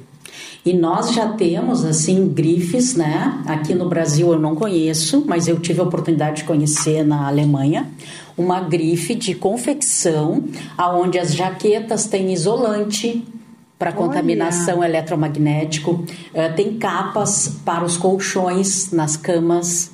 E 0.68 0.74
nós 0.74 1.14
já 1.14 1.30
temos 1.30 1.86
assim 1.86 2.28
grifes, 2.28 2.94
né? 2.94 3.42
Aqui 3.46 3.74
no 3.74 3.88
Brasil 3.88 4.34
eu 4.34 4.38
não 4.38 4.54
conheço, 4.54 5.24
mas 5.26 5.48
eu 5.48 5.58
tive 5.62 5.80
a 5.80 5.84
oportunidade 5.84 6.42
de 6.42 6.44
conhecer 6.44 7.06
na 7.06 7.26
Alemanha, 7.26 7.90
uma 8.38 8.60
grife 8.60 9.16
de 9.16 9.34
confecção 9.34 10.44
aonde 10.78 11.18
as 11.18 11.34
jaquetas 11.34 12.08
têm 12.08 12.34
isolante 12.34 13.26
para 13.80 13.94
contaminação 13.94 14.84
eletromagnético, 14.84 15.92
uh, 15.94 16.54
tem 16.54 16.78
capas 16.78 17.48
para 17.64 17.86
os 17.86 17.96
colchões 17.96 18.92
nas 18.92 19.16
camas. 19.16 19.92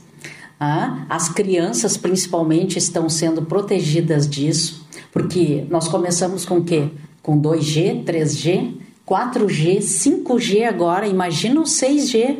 Uh, 0.59 1.05
as 1.07 1.29
crianças, 1.29 1.97
principalmente, 1.97 2.79
estão 2.79 3.07
sendo 3.09 3.43
protegidas 3.43 4.27
disso, 4.27 4.87
porque 5.11 5.67
nós 5.69 5.87
começamos 5.87 6.45
com 6.45 6.57
o 6.57 6.63
quê? 6.63 6.89
Com 7.21 7.39
2G, 7.39 8.03
3G, 8.03 8.81
4G, 9.07 9.79
5G 9.79 10.65
agora, 10.65 11.07
imagina 11.07 11.59
o 11.59 11.63
6G. 11.63 12.37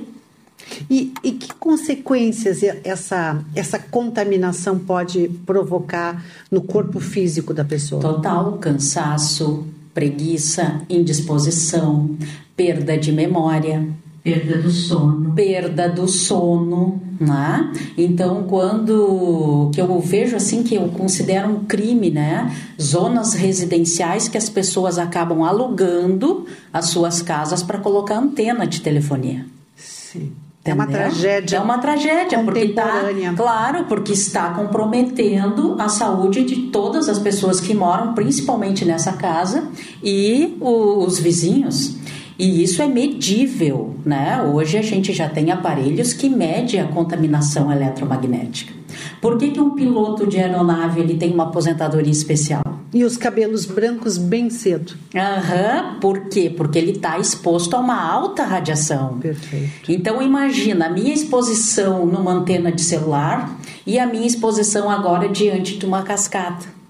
E, 0.89 1.13
e, 1.21 1.31
que 1.33 1.53
consequências 1.55 2.63
essa, 2.83 3.43
essa 3.53 3.77
contaminação 3.77 4.79
pode 4.79 5.29
provocar 5.45 6.23
no 6.49 6.61
corpo 6.61 7.01
físico 7.01 7.53
da 7.53 7.65
pessoa? 7.65 8.01
Total 8.01 8.53
cansaço, 8.53 9.67
preguiça, 9.93 10.81
indisposição, 10.89 12.15
perda 12.55 12.97
de 12.97 13.11
memória. 13.11 13.87
Perda 14.23 14.61
do 14.61 14.71
sono. 14.71 15.33
Perda 15.33 15.89
do 15.89 16.07
sono, 16.07 17.01
né? 17.23 17.71
Então, 17.97 18.43
quando 18.43 19.71
que 19.73 19.81
eu 19.81 19.99
vejo 19.99 20.35
assim 20.35 20.63
que 20.63 20.75
eu 20.75 20.87
considero 20.89 21.49
um 21.49 21.63
crime, 21.65 22.09
né? 22.09 22.53
Zonas 22.81 23.33
residenciais 23.33 24.27
que 24.27 24.37
as 24.37 24.49
pessoas 24.49 24.97
acabam 24.97 25.43
alugando 25.43 26.45
as 26.71 26.85
suas 26.85 27.21
casas 27.21 27.63
para 27.63 27.79
colocar 27.79 28.17
antena 28.17 28.67
de 28.67 28.81
telefonia. 28.81 29.45
Sim. 29.75 30.31
É 30.65 30.73
uma 30.73 30.87
tragédia. 30.87 31.57
É 31.57 31.59
uma 31.59 31.77
tragédia, 31.77 32.41
porque 32.41 32.69
tá, 32.69 32.83
contemporânea. 32.83 33.33
claro, 33.33 33.83
porque 33.85 34.13
está 34.13 34.51
comprometendo 34.51 35.75
a 35.77 35.89
saúde 35.89 36.45
de 36.45 36.67
todas 36.67 37.09
as 37.09 37.19
pessoas 37.19 37.59
que 37.59 37.73
moram, 37.73 38.13
principalmente 38.13 38.85
nessa 38.85 39.11
casa, 39.13 39.67
e 40.01 40.55
os 40.61 41.19
vizinhos. 41.19 41.97
E 42.37 42.63
isso 42.63 42.81
é 42.81 42.87
medível, 42.87 43.95
né? 44.05 44.41
Hoje 44.41 44.77
a 44.77 44.81
gente 44.81 45.13
já 45.13 45.29
tem 45.29 45.51
aparelhos 45.51 46.13
que 46.13 46.29
medem 46.29 46.79
a 46.79 46.87
contaminação 46.87 47.71
eletromagnética. 47.71 48.73
Por 49.21 49.37
que, 49.37 49.51
que 49.51 49.59
um 49.59 49.71
piloto 49.71 50.27
de 50.27 50.37
aeronave 50.37 50.99
ele 50.99 51.15
tem 51.15 51.31
uma 51.31 51.45
aposentadoria 51.45 52.11
especial? 52.11 52.63
E 52.93 53.03
os 53.03 53.17
cabelos 53.17 53.65
brancos 53.65 54.17
bem 54.17 54.51
cedo. 54.51 54.93
Aham, 55.15 55.99
por 55.99 56.27
quê? 56.29 56.53
Porque 56.55 56.77
ele 56.77 56.91
está 56.91 57.17
exposto 57.17 57.75
a 57.75 57.79
uma 57.79 57.99
alta 57.99 58.43
radiação. 58.43 59.17
Perfeito. 59.17 59.91
Então 59.91 60.21
imagina 60.21 60.85
a 60.85 60.89
minha 60.89 61.13
exposição 61.13 62.05
numa 62.05 62.31
antena 62.31 62.71
de 62.71 62.81
celular 62.81 63.57
e 63.85 63.97
a 63.97 64.05
minha 64.05 64.27
exposição 64.27 64.89
agora 64.89 65.27
diante 65.27 65.77
de 65.77 65.85
uma 65.85 66.03
cascata. 66.03 66.82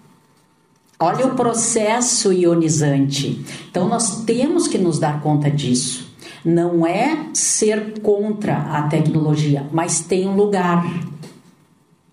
Olha 0.99 1.27
o 1.27 1.35
processo 1.35 2.31
ionizante. 2.31 3.43
Então 3.69 3.87
nós 3.87 4.23
temos 4.23 4.67
que 4.67 4.77
nos 4.77 4.99
dar 4.99 5.21
conta 5.21 5.49
disso. 5.49 6.13
Não 6.45 6.85
é 6.85 7.27
ser 7.33 7.99
contra 8.01 8.57
a 8.57 8.83
tecnologia, 8.83 9.65
mas 9.71 10.01
tem 10.01 10.27
um 10.27 10.35
lugar 10.35 10.85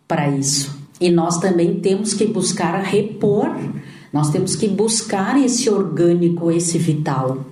para 0.07 0.29
isso. 0.29 0.79
E 1.01 1.11
nós 1.11 1.39
também 1.39 1.81
temos 1.81 2.15
que 2.15 2.27
buscar 2.27 2.81
repor, 2.83 3.57
nós 4.13 4.31
temos 4.31 4.55
que 4.55 4.69
buscar 4.69 5.41
esse 5.43 5.71
orgânico, 5.71 6.51
esse 6.51 6.77
vital. 6.79 7.45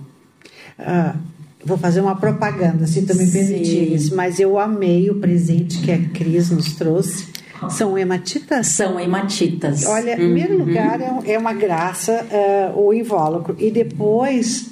Ah, 0.78 1.16
vou 1.64 1.78
fazer 1.78 2.00
uma 2.00 2.16
propaganda, 2.16 2.86
se 2.86 3.02
tu 3.02 3.14
me 3.14 3.30
permitires, 3.30 4.10
mas 4.10 4.38
eu 4.38 4.58
amei 4.58 5.10
o 5.10 5.16
presente 5.16 5.78
que 5.78 5.90
a 5.90 5.98
Cris 6.10 6.50
nos 6.50 6.74
trouxe. 6.74 7.26
São 7.70 7.98
hematitas? 7.98 8.68
São 8.68 8.98
hematitas. 8.98 9.84
Olha, 9.86 10.12
em 10.12 10.16
primeiro 10.16 10.58
lugar, 10.58 11.00
é 11.00 11.32
é 11.32 11.38
uma 11.38 11.52
graça 11.52 12.26
ah, 12.30 12.72
o 12.76 12.92
invólucro. 12.92 13.56
E 13.58 13.70
depois 13.70 14.70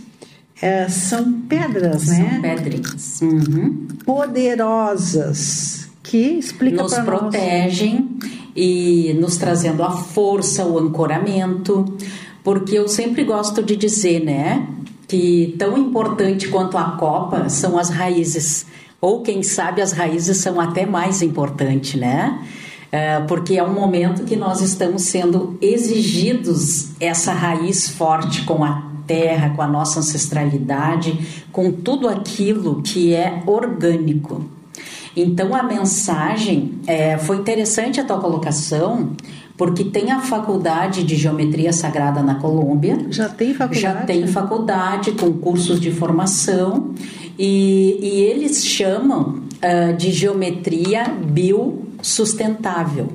ah, 0.62 0.88
são 0.88 1.40
pedras, 1.43 2.02
São 2.02 2.19
né? 2.19 2.40
pedrinhas. 2.43 3.21
Uhum. 3.23 3.88
Poderosas. 4.05 5.88
Que 6.02 6.38
explica 6.38 6.83
Nos 6.83 6.95
para 6.95 7.05
nós. 7.05 7.19
protegem 7.19 8.09
e 8.55 9.12
nos 9.21 9.37
trazendo 9.37 9.83
a 9.83 9.90
força, 9.90 10.64
o 10.64 10.78
ancoramento. 10.78 11.97
Porque 12.45 12.78
eu 12.78 12.87
sempre 12.88 13.25
gosto 13.25 13.62
de 13.62 13.75
dizer, 13.75 14.25
né? 14.25 14.66
Que 15.09 15.55
tão 15.59 15.76
importante 15.76 16.49
quanto 16.49 16.78
a 16.78 16.93
copa 16.93 17.49
são 17.49 17.76
as 17.76 17.90
raízes. 17.90 18.66
Ou 19.00 19.23
quem 19.23 19.43
sabe 19.43 19.83
as 19.83 19.93
raízes 19.93 20.38
são 20.38 20.61
até 20.61 20.87
mais 20.87 21.23
importantes, 21.23 22.00
né? 22.00 22.40
É, 22.90 23.21
porque 23.21 23.57
é 23.57 23.62
um 23.62 23.73
momento 23.73 24.25
que 24.25 24.37
nós 24.37 24.61
estamos 24.61 25.02
sendo 25.02 25.59
exigidos 25.61 26.90
essa 27.00 27.33
raiz 27.33 27.88
forte 27.88 28.43
com 28.43 28.64
a 28.64 28.90
terra, 29.07 29.50
com 29.50 29.62
a 29.62 29.66
nossa 29.66 30.00
ancestralidade, 30.00 31.45
com 31.52 31.71
tudo 31.71 32.09
aquilo 32.09 32.83
que 32.83 33.14
é 33.14 33.43
orgânico. 33.47 34.45
Então 35.16 35.55
a 35.55 35.62
mensagem 35.62 36.73
é, 36.87 37.16
foi 37.16 37.38
interessante 37.38 38.00
a 38.00 38.05
tua 38.05 38.19
colocação, 38.19 39.11
porque 39.57 39.85
tem 39.85 40.12
a 40.12 40.21
faculdade 40.21 41.02
de 41.02 41.16
geometria 41.16 41.73
sagrada 41.73 42.23
na 42.23 42.35
Colômbia. 42.35 43.07
Já 43.11 43.28
tem 43.28 43.55
faculdade? 43.55 43.81
Já 43.81 43.95
tem 44.02 44.26
faculdade 44.26 45.12
com 45.12 45.33
cursos 45.33 45.81
de 45.81 45.90
formação 45.90 46.90
e, 47.38 47.99
e 48.02 48.21
eles 48.21 48.64
chamam 48.66 49.40
ah, 49.62 49.93
de 49.93 50.12
geometria 50.12 51.05
biosustentável. 52.07 53.09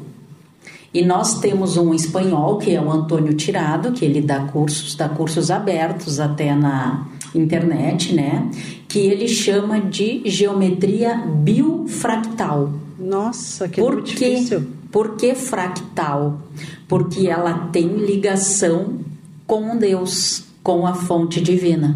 E 0.93 1.05
nós 1.05 1.39
temos 1.39 1.77
um 1.77 1.93
espanhol 1.93 2.57
que 2.57 2.75
é 2.75 2.81
o 2.81 2.91
Antônio 2.91 3.33
Tirado, 3.33 3.93
que 3.93 4.03
ele 4.03 4.21
dá 4.21 4.41
cursos, 4.41 4.93
dá 4.93 5.07
cursos 5.07 5.49
abertos 5.49 6.19
até 6.19 6.53
na 6.53 7.07
internet, 7.33 8.13
né? 8.13 8.49
Que 8.89 8.99
ele 8.99 9.27
chama 9.29 9.79
de 9.79 10.21
geometria 10.25 11.15
biofractal. 11.15 12.73
Nossa, 12.99 13.69
que 13.69 13.79
Por 13.79 14.03
quê? 14.03 14.35
difícil. 14.35 14.67
Por 14.91 15.15
que 15.15 15.33
fractal? 15.33 16.41
Porque 16.89 17.29
ela 17.29 17.69
tem 17.71 17.87
ligação 17.87 18.99
com 19.47 19.77
Deus, 19.77 20.43
com 20.61 20.85
a 20.85 20.93
fonte 20.93 21.39
divina. 21.39 21.95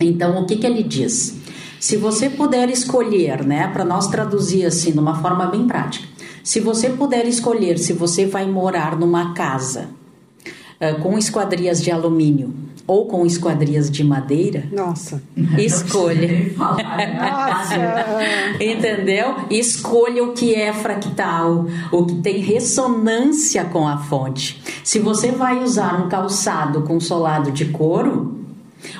Então, 0.00 0.42
o 0.42 0.46
que, 0.46 0.56
que 0.56 0.66
ele 0.66 0.82
diz? 0.82 1.36
Se 1.86 1.96
você 1.96 2.28
puder 2.28 2.68
escolher, 2.68 3.44
né, 3.44 3.68
para 3.68 3.84
nós 3.84 4.08
traduzir 4.08 4.66
assim, 4.66 4.90
de 4.90 4.98
uma 4.98 5.22
forma 5.22 5.46
bem 5.46 5.68
prática, 5.68 6.04
se 6.42 6.58
você 6.58 6.90
puder 6.90 7.28
escolher 7.28 7.78
se 7.78 7.92
você 7.92 8.26
vai 8.26 8.44
morar 8.44 8.98
numa 8.98 9.34
casa 9.34 9.90
eh, 10.80 10.94
com 10.94 11.16
esquadrias 11.16 11.80
de 11.80 11.92
alumínio 11.92 12.52
ou 12.88 13.06
com 13.06 13.24
esquadrias 13.24 13.88
de 13.88 14.02
madeira, 14.02 14.64
Nossa. 14.72 15.22
escolha. 15.56 16.52
Nossa. 16.56 17.76
Entendeu? 18.60 19.36
Escolha 19.48 20.24
o 20.24 20.32
que 20.32 20.56
é 20.56 20.72
fractal, 20.72 21.66
o 21.92 22.04
que 22.04 22.16
tem 22.16 22.40
ressonância 22.40 23.64
com 23.64 23.86
a 23.86 23.98
fonte. 23.98 24.60
Se 24.82 24.98
você 24.98 25.30
vai 25.30 25.62
usar 25.62 26.04
um 26.04 26.08
calçado 26.08 26.82
com 26.82 26.98
solado 26.98 27.52
de 27.52 27.66
couro, 27.66 28.35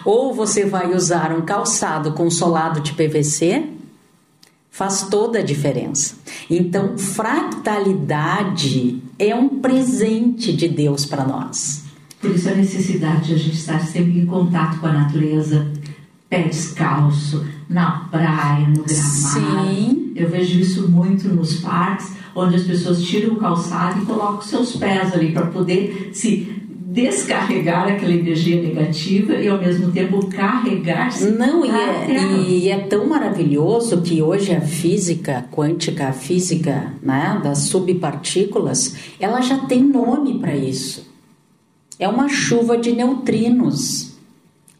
ou 0.05 0.35
você 0.35 0.65
vai 0.65 0.95
usar 0.95 1.33
um 1.33 1.43
calçado 1.43 2.13
com 2.13 2.31
solado 2.31 2.81
de 2.81 2.93
PVC, 2.93 3.65
faz 4.71 5.07
toda 5.09 5.39
a 5.39 5.43
diferença. 5.43 6.17
Então, 6.51 6.99
fractalidade 6.99 9.03
é 9.19 9.35
um 9.35 9.49
presente 9.49 10.53
de 10.53 10.69
Deus 10.69 11.07
para 11.07 11.25
nós. 11.25 11.85
Por 12.21 12.31
isso 12.31 12.49
a 12.49 12.55
necessidade 12.55 13.29
de 13.29 13.35
a 13.35 13.39
gente 13.39 13.57
estar 13.57 13.81
sempre 13.81 14.21
em 14.21 14.27
contato 14.27 14.79
com 14.79 14.87
a 14.87 14.93
natureza, 14.93 15.67
pé 16.29 16.43
descalço, 16.43 17.45
na 17.69 18.09
praia, 18.11 18.67
no 18.69 18.85
gramado. 18.85 19.69
Sim. 19.69 20.13
Eu 20.15 20.29
vejo 20.29 20.59
isso 20.59 20.89
muito 20.89 21.29
nos 21.29 21.61
parques, 21.61 22.13
onde 22.35 22.57
as 22.57 22.63
pessoas 22.63 23.03
tiram 23.03 23.35
o 23.35 23.37
calçado 23.37 24.03
e 24.03 24.07
colocam 24.07 24.43
seus 24.43 24.77
pés 24.77 25.13
ali 25.13 25.33
para 25.33 25.47
poder 25.47 26.11
se 26.13 26.56
descarregar 26.97 27.87
aquela 27.89 28.15
energia 28.15 28.61
negativa 28.61 29.35
e 29.35 29.47
ao 29.47 29.59
mesmo 29.59 29.93
tempo 29.93 30.27
carregar-se. 30.29 31.31
Não, 31.31 31.63
e 31.63 31.69
é, 31.69 32.49
e 32.49 32.69
é 32.71 32.79
tão 32.79 33.07
maravilhoso 33.07 34.01
que 34.01 34.23
hoje 34.23 34.55
a 34.55 34.63
física 34.63 35.45
quântica, 35.53 36.09
a 36.09 36.13
física 36.15 36.95
né, 37.03 37.39
das 37.45 37.59
subpartículas, 37.65 38.97
ela 39.21 39.43
já 39.43 39.59
tem 39.59 39.83
nome 39.83 40.39
para 40.39 40.57
isso. 40.57 41.07
É 41.99 42.09
uma 42.09 42.31
chuva 42.31 42.79
de 42.79 42.93
neutrinos. 42.93 44.17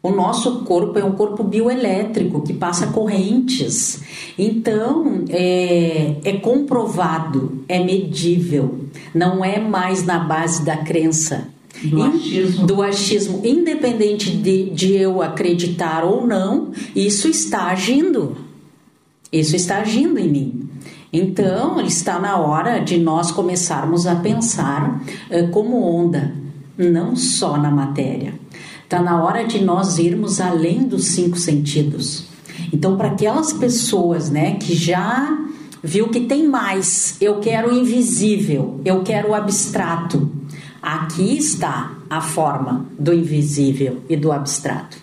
O 0.01 0.09
nosso 0.09 0.63
corpo 0.63 0.97
é 0.97 1.03
um 1.03 1.11
corpo 1.11 1.43
bioelétrico 1.43 2.41
que 2.41 2.53
passa 2.53 2.87
correntes. 2.87 4.01
Então, 4.39 5.23
é, 5.29 6.15
é 6.23 6.33
comprovado, 6.37 7.63
é 7.67 7.83
medível. 7.83 8.85
Não 9.13 9.45
é 9.45 9.59
mais 9.59 10.03
na 10.03 10.17
base 10.17 10.65
da 10.65 10.77
crença. 10.77 11.55
Do 11.83 12.03
achismo. 12.03 12.67
Do 12.67 12.81
achismo. 12.81 13.41
Independente 13.43 14.31
de, 14.31 14.69
de 14.69 14.93
eu 14.93 15.21
acreditar 15.21 16.03
ou 16.03 16.25
não, 16.25 16.71
isso 16.95 17.27
está 17.27 17.67
agindo. 17.67 18.37
Isso 19.31 19.55
está 19.55 19.79
agindo 19.79 20.17
em 20.19 20.29
mim. 20.29 20.69
Então, 21.11 21.79
está 21.81 22.19
na 22.19 22.37
hora 22.37 22.79
de 22.79 22.97
nós 22.97 23.31
começarmos 23.31 24.05
a 24.05 24.15
pensar 24.15 25.01
eh, 25.29 25.43
como 25.47 25.81
onda, 25.81 26.33
não 26.77 27.15
só 27.15 27.57
na 27.57 27.71
matéria. 27.71 28.33
Está 28.83 29.01
na 29.01 29.23
hora 29.23 29.45
de 29.45 29.63
nós 29.63 29.97
irmos 29.97 30.39
além 30.39 30.83
dos 30.83 31.05
cinco 31.05 31.37
sentidos. 31.37 32.25
Então, 32.73 32.97
para 32.97 33.09
aquelas 33.09 33.53
pessoas 33.53 34.29
né, 34.29 34.55
que 34.55 34.75
já 34.75 35.37
viu 35.83 36.09
que 36.09 36.21
tem 36.21 36.47
mais, 36.47 37.15
eu 37.21 37.39
quero 37.39 37.71
o 37.71 37.77
invisível, 37.77 38.79
eu 38.83 39.03
quero 39.03 39.29
o 39.29 39.33
abstrato. 39.33 40.29
Aqui 40.87 41.37
está 41.37 41.97
a 42.09 42.21
forma 42.21 42.85
do 42.97 43.13
invisível 43.13 44.03
e 44.07 44.15
do 44.15 44.31
abstrato. 44.31 44.97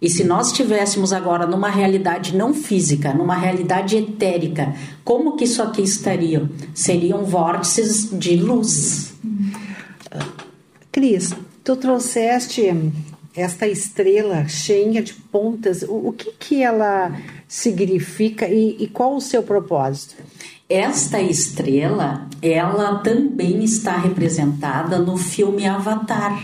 E 0.00 0.08
se 0.08 0.22
nós 0.22 0.52
estivéssemos 0.52 1.12
agora 1.12 1.48
numa 1.48 1.68
realidade 1.68 2.36
não 2.36 2.54
física, 2.54 3.12
numa 3.12 3.34
realidade 3.34 3.96
etérica, 3.96 4.72
como 5.02 5.34
que 5.34 5.42
isso 5.42 5.60
aqui 5.64 5.82
estaria? 5.82 6.48
Seriam 6.72 7.24
vórtices 7.24 8.08
de 8.16 8.36
luz. 8.36 9.14
Cris, 10.92 11.34
tu 11.64 11.74
trouxeste 11.74 12.72
esta 13.34 13.66
estrela 13.66 14.46
cheia 14.46 15.02
de 15.02 15.12
pontas. 15.12 15.84
O, 15.88 16.12
que, 16.12 16.30
que 16.38 16.62
ela 16.62 17.20
significa 17.48 18.46
e, 18.46 18.76
e 18.78 18.86
qual 18.86 19.16
o 19.16 19.20
seu 19.20 19.42
propósito? 19.42 20.14
Esta 20.68 21.18
estrela, 21.18 22.26
ela 22.42 22.96
também 22.96 23.64
está 23.64 23.96
representada 23.96 24.98
no 24.98 25.16
filme 25.16 25.66
Avatar, 25.66 26.38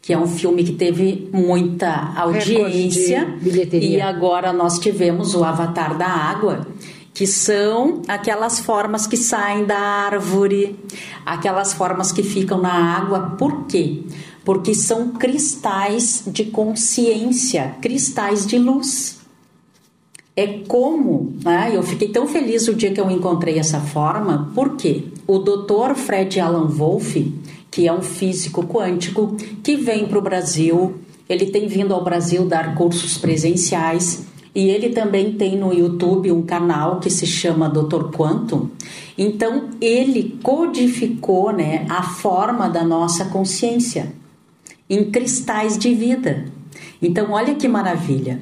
que 0.00 0.12
é 0.12 0.18
um 0.18 0.28
filme 0.28 0.62
que 0.62 0.74
teve 0.74 1.28
muita 1.32 2.12
audiência 2.14 3.36
e 3.72 4.00
agora 4.00 4.52
nós 4.52 4.78
tivemos 4.78 5.34
o 5.34 5.42
Avatar 5.42 5.98
da 5.98 6.06
Água, 6.06 6.68
que 7.12 7.26
são 7.26 8.00
aquelas 8.06 8.60
formas 8.60 9.08
que 9.08 9.16
saem 9.16 9.64
da 9.64 9.76
árvore, 9.76 10.78
aquelas 11.26 11.72
formas 11.72 12.12
que 12.12 12.22
ficam 12.22 12.60
na 12.60 12.96
água. 12.96 13.34
Por 13.36 13.66
quê? 13.66 14.04
Porque 14.44 14.72
são 14.72 15.08
cristais 15.08 16.22
de 16.28 16.44
consciência, 16.44 17.74
cristais 17.82 18.46
de 18.46 18.56
luz. 18.56 19.17
É 20.38 20.60
como, 20.68 21.32
né? 21.44 21.72
eu 21.74 21.82
fiquei 21.82 22.10
tão 22.10 22.28
feliz 22.28 22.68
o 22.68 22.74
dia 22.74 22.92
que 22.92 23.00
eu 23.00 23.10
encontrei 23.10 23.58
essa 23.58 23.80
forma, 23.80 24.52
porque 24.54 25.06
o 25.26 25.40
Dr. 25.40 25.96
Fred 25.96 26.38
Alan 26.38 26.68
Wolff, 26.68 27.34
que 27.68 27.88
é 27.88 27.92
um 27.92 28.02
físico 28.02 28.64
quântico, 28.64 29.36
que 29.64 29.74
vem 29.74 30.06
para 30.06 30.16
o 30.16 30.22
Brasil, 30.22 30.94
ele 31.28 31.46
tem 31.46 31.66
vindo 31.66 31.92
ao 31.92 32.04
Brasil 32.04 32.46
dar 32.46 32.76
cursos 32.76 33.18
presenciais 33.18 34.26
e 34.54 34.70
ele 34.70 34.90
também 34.90 35.32
tem 35.32 35.58
no 35.58 35.74
YouTube 35.74 36.30
um 36.30 36.42
canal 36.42 37.00
que 37.00 37.10
se 37.10 37.26
chama 37.26 37.68
Dr. 37.68 38.04
Quantum. 38.16 38.68
Então, 39.18 39.70
ele 39.80 40.38
codificou 40.40 41.52
né, 41.52 41.84
a 41.88 42.04
forma 42.04 42.68
da 42.68 42.84
nossa 42.84 43.24
consciência 43.24 44.12
em 44.88 45.10
cristais 45.10 45.76
de 45.76 45.92
vida. 45.92 46.44
Então, 47.02 47.32
olha 47.32 47.56
que 47.56 47.66
maravilha. 47.66 48.40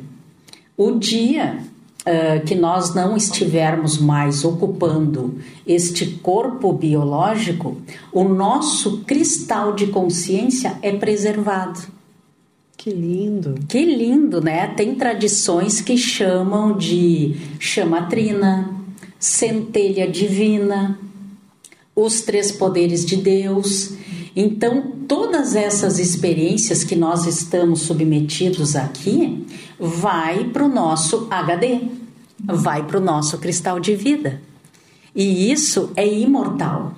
O 0.76 0.90
dia 0.92 1.64
uh, 2.06 2.44
que 2.44 2.54
nós 2.54 2.94
não 2.94 3.16
estivermos 3.16 3.98
mais 3.98 4.44
ocupando 4.44 5.38
este 5.66 6.06
corpo 6.06 6.72
biológico, 6.72 7.76
o 8.12 8.24
nosso 8.24 8.98
cristal 9.04 9.74
de 9.74 9.88
consciência 9.88 10.78
é 10.80 10.92
preservado. 10.92 11.80
Que 12.76 12.90
lindo. 12.90 13.56
Que 13.68 13.84
lindo, 13.84 14.40
né? 14.40 14.68
Tem 14.68 14.94
tradições 14.94 15.80
que 15.80 15.98
chamam 15.98 16.76
de 16.76 17.34
chamatrina, 17.58 18.70
centelha 19.18 20.06
divina, 20.08 20.98
os 21.96 22.20
três 22.20 22.52
poderes 22.52 23.04
de 23.04 23.16
Deus. 23.16 23.94
Então, 24.38 24.92
todas 25.08 25.56
essas 25.56 25.98
experiências 25.98 26.84
que 26.84 26.94
nós 26.94 27.26
estamos 27.26 27.80
submetidos 27.82 28.76
aqui 28.76 29.46
vai 29.80 30.44
para 30.44 30.64
o 30.64 30.68
nosso 30.68 31.26
HD, 31.30 31.80
vai 32.38 32.84
para 32.84 32.98
o 32.98 33.00
nosso 33.00 33.38
cristal 33.38 33.80
de 33.80 33.96
vida. 33.96 34.42
E 35.14 35.50
isso 35.50 35.90
é 35.96 36.06
imortal. 36.06 36.94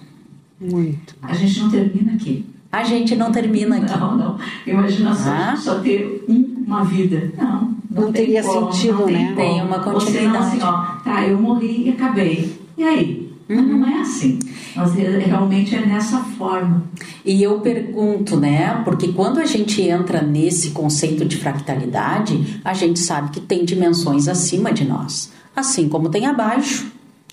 Muito. 0.61 1.15
A 1.23 1.33
gente 1.35 1.61
não 1.61 1.71
termina 1.71 2.15
aqui 2.15 2.45
a 2.71 2.85
gente 2.85 3.17
não 3.17 3.33
termina 3.33 3.77
aqui. 3.79 3.99
Não, 3.99 4.17
não. 4.17 4.39
Imagina 4.67 5.15
só, 5.15 5.31
ah. 5.31 5.57
só 5.57 5.79
ter 5.81 6.25
uma 6.29 6.85
vida. 6.85 7.33
Não, 7.37 7.75
não, 7.91 8.03
não 8.03 8.13
teria 8.13 8.43
como, 8.43 8.73
sentido, 8.73 8.99
não 8.99 9.07
né? 9.07 9.33
Tem, 9.35 9.55
tem 9.55 9.63
uma 9.63 9.79
continuidade. 9.79 10.21
Você 10.21 10.27
não 10.29 10.41
assim, 10.41 10.59
ó, 10.63 10.73
tá, 11.03 11.27
eu 11.27 11.41
morri 11.41 11.87
e 11.87 11.91
acabei. 11.91 12.57
E 12.77 12.85
aí? 12.85 13.28
Uhum. 13.49 13.79
Não 13.79 13.87
é 13.87 14.01
assim. 14.01 14.39
Mas 14.77 14.95
realmente 14.95 15.75
é 15.75 15.85
nessa 15.85 16.19
forma. 16.19 16.85
E 17.25 17.43
eu 17.43 17.61
pergunto, 17.61 18.37
né? 18.37 18.83
Porque 18.85 19.09
quando 19.09 19.39
a 19.39 19.47
gente 19.47 19.81
entra 19.83 20.23
nesse 20.23 20.71
conceito 20.71 21.25
de 21.25 21.37
fractalidade, 21.37 22.61
a 22.65 22.75
gente 22.75 22.99
sabe 22.99 23.31
que 23.31 23.41
tem 23.41 23.65
dimensões 23.65 24.29
acima 24.29 24.73
de 24.73 24.85
nós, 24.85 25.33
assim 25.57 25.89
como 25.89 26.11
tem 26.11 26.27
abaixo. 26.27 26.93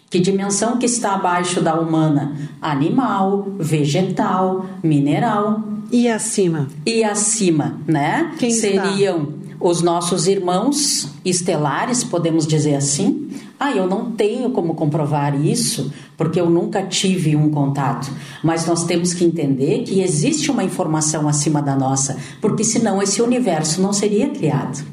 Que 0.10 0.20
dimensão 0.20 0.78
que 0.78 0.86
está 0.86 1.16
abaixo 1.16 1.62
da 1.62 1.78
humana? 1.78 2.36
Animal, 2.62 3.48
vegetal, 3.60 4.66
mineral. 4.82 5.62
E 5.92 6.08
acima? 6.08 6.68
E 6.86 7.04
acima, 7.04 7.78
né? 7.86 8.32
Quem 8.38 8.52
Seriam 8.52 9.24
está? 9.24 9.58
os 9.60 9.82
nossos 9.82 10.28
irmãos 10.28 11.10
estelares, 11.26 12.04
podemos 12.04 12.48
dizer 12.48 12.76
assim. 12.76 13.30
Ah, 13.60 13.72
eu 13.72 13.88
não 13.88 14.12
tenho 14.12 14.52
como 14.52 14.76
comprovar 14.76 15.40
isso, 15.40 15.94
porque 16.18 16.40
eu 16.40 16.50
nunca 16.50 16.84
tive 16.84 17.36
um 17.36 17.50
contato. 17.50 18.12
Mas 18.44 18.66
nós 18.66 18.84
temos 18.84 19.14
que 19.14 19.24
entender 19.24 19.84
que 19.84 20.02
existe 20.02 20.52
uma 20.52 20.64
informação 20.64 21.28
acima 21.28 21.62
da 21.62 21.76
nossa, 21.76 22.18
porque 22.42 22.64
senão 22.64 23.02
esse 23.02 23.22
universo 23.22 23.82
não 23.82 23.94
seria 23.94 24.30
criado. 24.30 24.86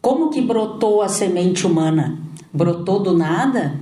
Como 0.00 0.30
que 0.30 0.40
brotou 0.40 1.02
a 1.02 1.08
semente 1.08 1.66
humana? 1.66 2.18
Brotou 2.52 3.00
do 3.00 3.16
nada? 3.16 3.74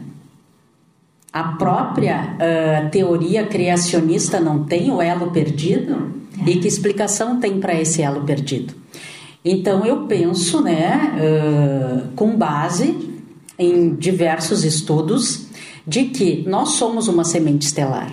a 1.32 1.42
própria 1.52 2.34
uh, 2.34 2.90
teoria 2.90 3.46
criacionista 3.46 4.40
não 4.40 4.64
tem 4.64 4.90
o 4.90 5.00
elo 5.00 5.30
perdido? 5.30 6.18
E 6.46 6.56
que 6.56 6.68
explicação 6.68 7.38
tem 7.38 7.60
para 7.60 7.78
esse 7.78 8.00
elo 8.00 8.22
perdido? 8.22 8.74
Então 9.44 9.84
eu 9.84 10.06
penso, 10.06 10.62
né, 10.62 11.12
uh, 11.16 12.08
com 12.14 12.36
base 12.36 13.17
em 13.58 13.94
diversos 13.94 14.64
estudos, 14.64 15.46
de 15.86 16.04
que 16.04 16.44
nós 16.46 16.70
somos 16.70 17.08
uma 17.08 17.24
semente 17.24 17.66
estelar. 17.66 18.12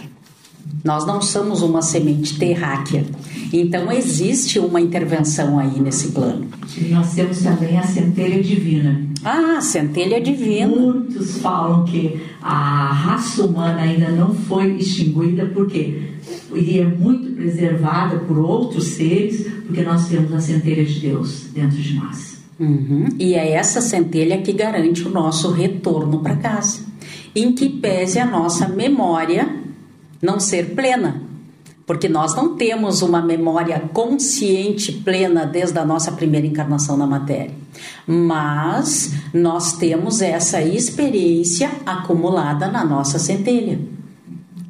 Nós 0.84 1.06
não 1.06 1.22
somos 1.22 1.62
uma 1.62 1.82
semente 1.82 2.38
terráquea. 2.38 3.06
Então 3.52 3.92
existe 3.92 4.60
uma 4.60 4.82
intervenção 4.82 5.60
aí 5.60 5.80
nesse 5.80 6.10
plano. 6.10 6.48
E 6.78 6.86
nós 6.86 7.14
temos 7.14 7.40
também 7.42 7.78
a 7.78 7.84
centelha 7.84 8.42
divina. 8.42 9.02
Ah, 9.24 9.60
centelha 9.62 10.22
divina. 10.22 10.68
Muitos 10.68 11.38
falam 11.38 11.86
que 11.86 12.22
a 12.42 12.92
raça 12.92 13.44
humana 13.46 13.82
ainda 13.82 14.10
não 14.10 14.34
foi 14.34 14.76
extinguida 14.78 15.46
porque 15.48 16.16
e 16.54 16.80
é 16.80 16.86
muito 16.86 17.36
preservada 17.36 18.18
por 18.20 18.38
outros 18.38 18.86
seres, 18.86 19.46
porque 19.66 19.82
nós 19.84 20.08
temos 20.08 20.32
a 20.34 20.40
centelha 20.40 20.86
de 20.86 21.00
Deus 21.00 21.48
dentro 21.54 21.78
de 21.78 21.96
nós. 21.96 22.35
Uhum. 22.60 23.10
E 23.20 23.34
é 23.34 23.52
essa 23.52 23.82
centelha 23.82 24.42
que 24.42 24.54
garante 24.54 25.06
o 25.06 25.10
nosso 25.10 25.52
retorno 25.52 26.20
para 26.20 26.38
casa, 26.38 26.86
em 27.36 27.52
que 27.54 27.70
pese 27.70 28.18
a 28.18 28.26
nossa 28.26 28.68
memória 28.68 29.54
não 30.22 30.40
ser 30.40 30.74
plena, 30.74 31.22
porque 31.86 32.08
nós 32.08 32.34
não 32.34 32.56
temos 32.56 33.02
uma 33.02 33.22
memória 33.22 33.80
consciente 33.94 34.92
plena 34.92 35.46
desde 35.46 35.78
a 35.78 35.86
nossa 35.86 36.12
primeira 36.12 36.48
encarnação 36.48 36.96
na 36.96 37.06
matéria, 37.06 37.54
mas 38.08 39.12
nós 39.34 39.74
temos 39.74 40.22
essa 40.22 40.62
experiência 40.62 41.70
acumulada 41.86 42.68
na 42.68 42.86
nossa 42.86 43.20
centelha. 43.20 43.80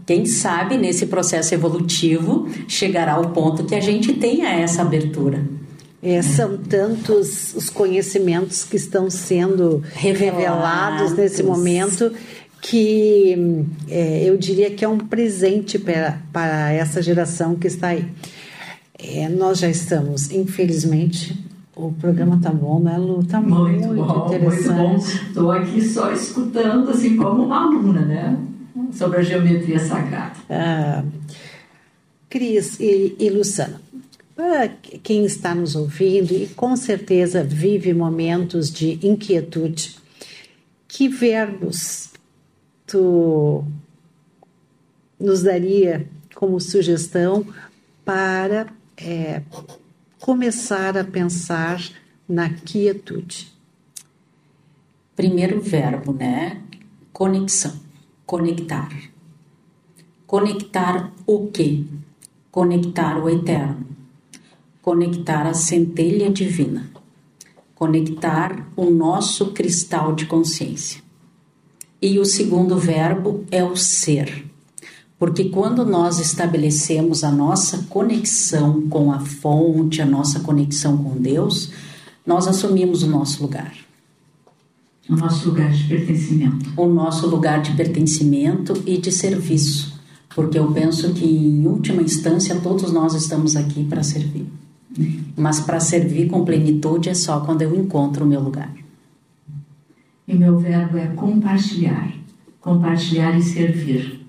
Quem 0.05 0.25
sabe 0.25 0.77
nesse 0.77 1.07
processo 1.07 1.53
evolutivo 1.53 2.47
chegará 2.67 3.13
ao 3.13 3.29
ponto 3.29 3.63
que 3.63 3.73
a 3.73 3.79
gente 3.79 4.13
tenha 4.13 4.49
essa 4.49 4.81
abertura. 4.81 5.43
É, 6.07 6.21
são 6.21 6.55
tantos 6.55 7.55
os 7.55 7.67
conhecimentos 7.67 8.63
que 8.63 8.75
estão 8.75 9.09
sendo 9.09 9.81
revelados, 9.95 10.37
revelados 10.37 11.13
nesse 11.13 11.41
momento 11.41 12.11
que 12.61 13.65
é, 13.87 14.23
eu 14.23 14.37
diria 14.37 14.69
que 14.69 14.85
é 14.85 14.87
um 14.87 14.99
presente 14.99 15.79
para, 15.79 16.19
para 16.31 16.71
essa 16.71 17.01
geração 17.01 17.55
que 17.55 17.65
está 17.65 17.87
aí. 17.87 18.07
É, 18.99 19.27
nós 19.29 19.57
já 19.57 19.67
estamos, 19.67 20.31
infelizmente, 20.31 21.43
o 21.75 21.91
programa 21.91 22.39
tá 22.41 22.51
bom, 22.51 22.79
né, 22.79 22.97
Lu? 22.99 23.23
Tá 23.23 23.41
muito, 23.41 23.87
muito 23.87 24.03
bom, 24.03 24.27
interessante. 24.27 24.69
Muito 24.71 25.03
bom. 25.03 25.27
Estou 25.27 25.51
aqui 25.51 25.81
só 25.81 26.11
escutando, 26.11 26.89
assim, 26.91 27.17
como 27.17 27.45
uma 27.45 27.63
aluna, 27.63 28.01
né? 28.01 28.37
Sobre 28.91 29.19
a 29.19 29.23
geometria 29.23 29.79
sagrada. 29.79 30.35
Ah, 30.49 31.03
Cris 32.29 32.79
e, 32.79 33.15
e 33.19 33.29
Luciana, 33.29 33.81
para 34.35 34.67
quem 34.67 35.25
está 35.25 35.55
nos 35.55 35.75
ouvindo 35.75 36.33
e 36.33 36.47
com 36.47 36.75
certeza 36.75 37.43
vive 37.43 37.93
momentos 37.93 38.69
de 38.69 38.99
inquietude, 39.01 39.95
que 40.87 41.07
verbos 41.07 42.09
tu 42.85 43.63
nos 45.17 45.43
daria 45.43 46.07
como 46.35 46.59
sugestão 46.59 47.47
para 48.03 48.67
é, 48.97 49.41
começar 50.19 50.97
a 50.97 51.03
pensar 51.03 51.81
na 52.27 52.49
quietude? 52.49 53.53
Primeiro 55.15 55.61
verbo, 55.61 56.11
né? 56.11 56.61
Conexão, 57.13 57.79
conectar. 58.25 58.91
Conectar 60.27 61.13
o 61.25 61.47
quê? 61.47 61.85
Conectar 62.51 63.17
o 63.23 63.29
eterno. 63.29 63.94
Conectar 64.85 65.47
a 65.47 65.53
centelha 65.55 66.29
divina. 66.29 66.91
Conectar 67.73 68.69
o 68.75 68.85
nosso 68.91 69.47
cristal 69.47 70.13
de 70.13 70.27
consciência. 70.27 71.01
E 71.99 72.19
o 72.19 72.23
segundo 72.23 72.77
verbo 72.77 73.43
é 73.49 73.63
o 73.63 73.75
ser. 73.75 74.45
Porque 75.17 75.45
quando 75.45 75.83
nós 75.83 76.19
estabelecemos 76.19 77.23
a 77.23 77.31
nossa 77.31 77.87
conexão 77.89 78.87
com 78.87 79.11
a 79.11 79.19
fonte, 79.19 80.03
a 80.03 80.05
nossa 80.05 80.41
conexão 80.41 80.95
com 80.95 81.17
Deus, 81.19 81.71
nós 82.23 82.47
assumimos 82.47 83.01
o 83.01 83.07
nosso 83.07 83.41
lugar. 83.41 83.73
O 85.09 85.15
nosso 85.15 85.49
lugar 85.49 85.71
de 85.71 85.83
pertencimento. 85.85 86.73
O 86.77 86.85
nosso 86.85 87.25
lugar 87.25 87.59
de 87.59 87.71
pertencimento 87.71 88.83
e 88.85 88.99
de 88.99 89.11
serviço. 89.11 89.99
Porque 90.35 90.59
eu 90.59 90.71
penso 90.71 91.11
que, 91.11 91.25
em 91.25 91.65
última 91.65 92.03
instância, 92.03 92.59
todos 92.59 92.91
nós 92.91 93.15
estamos 93.15 93.55
aqui 93.55 93.83
para 93.83 94.03
servir. 94.03 94.45
Mas 95.35 95.59
para 95.59 95.79
servir 95.79 96.27
com 96.29 96.45
plenitude 96.45 97.09
é 97.09 97.13
só 97.13 97.41
quando 97.41 97.61
eu 97.61 97.75
encontro 97.75 98.23
o 98.23 98.27
meu 98.27 98.39
lugar. 98.39 98.73
E 100.27 100.33
meu 100.33 100.57
verbo 100.57 100.97
é 100.97 101.07
compartilhar. 101.07 102.13
Compartilhar 102.59 103.37
e 103.37 103.43
servir. 103.43 104.25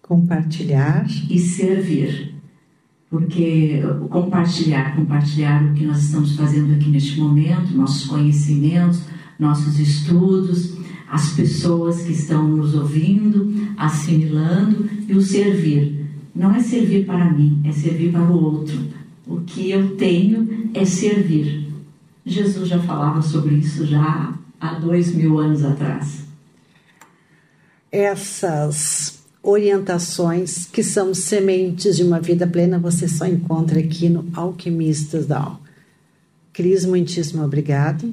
Compartilhar 0.00 1.06
e 1.28 1.38
servir. 1.38 2.34
Porque 3.10 3.82
compartilhar, 4.08 4.96
compartilhar 4.96 5.62
o 5.64 5.74
que 5.74 5.84
nós 5.84 6.02
estamos 6.02 6.34
fazendo 6.34 6.72
aqui 6.72 6.88
neste 6.88 7.20
momento, 7.20 7.76
nossos 7.76 8.06
conhecimentos, 8.06 9.02
nossos 9.38 9.78
estudos, 9.78 10.78
as 11.10 11.34
pessoas 11.34 12.02
que 12.02 12.12
estão 12.12 12.48
nos 12.48 12.74
ouvindo, 12.74 13.52
assimilando 13.76 14.88
e 15.06 15.12
o 15.14 15.20
servir. 15.20 16.01
Não 16.34 16.54
é 16.54 16.60
servir 16.60 17.04
para 17.04 17.30
mim, 17.30 17.60
é 17.64 17.72
servir 17.72 18.10
para 18.10 18.22
o 18.22 18.42
outro. 18.42 18.78
O 19.26 19.40
que 19.42 19.70
eu 19.70 19.96
tenho 19.96 20.70
é 20.74 20.84
servir. 20.84 21.70
Jesus 22.24 22.68
já 22.68 22.78
falava 22.78 23.20
sobre 23.20 23.56
isso 23.56 23.86
já 23.86 24.34
há 24.60 24.74
dois 24.74 25.14
mil 25.14 25.38
anos 25.38 25.64
atrás. 25.64 26.24
Essas 27.90 29.22
orientações 29.42 30.66
que 30.66 30.82
são 30.82 31.12
sementes 31.12 31.96
de 31.96 32.04
uma 32.04 32.20
vida 32.20 32.46
plena 32.46 32.78
você 32.78 33.08
só 33.08 33.26
encontra 33.26 33.80
aqui 33.80 34.08
no 34.08 34.26
Alquimistas 34.32 35.26
da 35.26 35.38
Alma. 35.40 35.60
Cris, 36.52 36.84
muitíssimo 36.84 37.44
obrigado. 37.44 38.12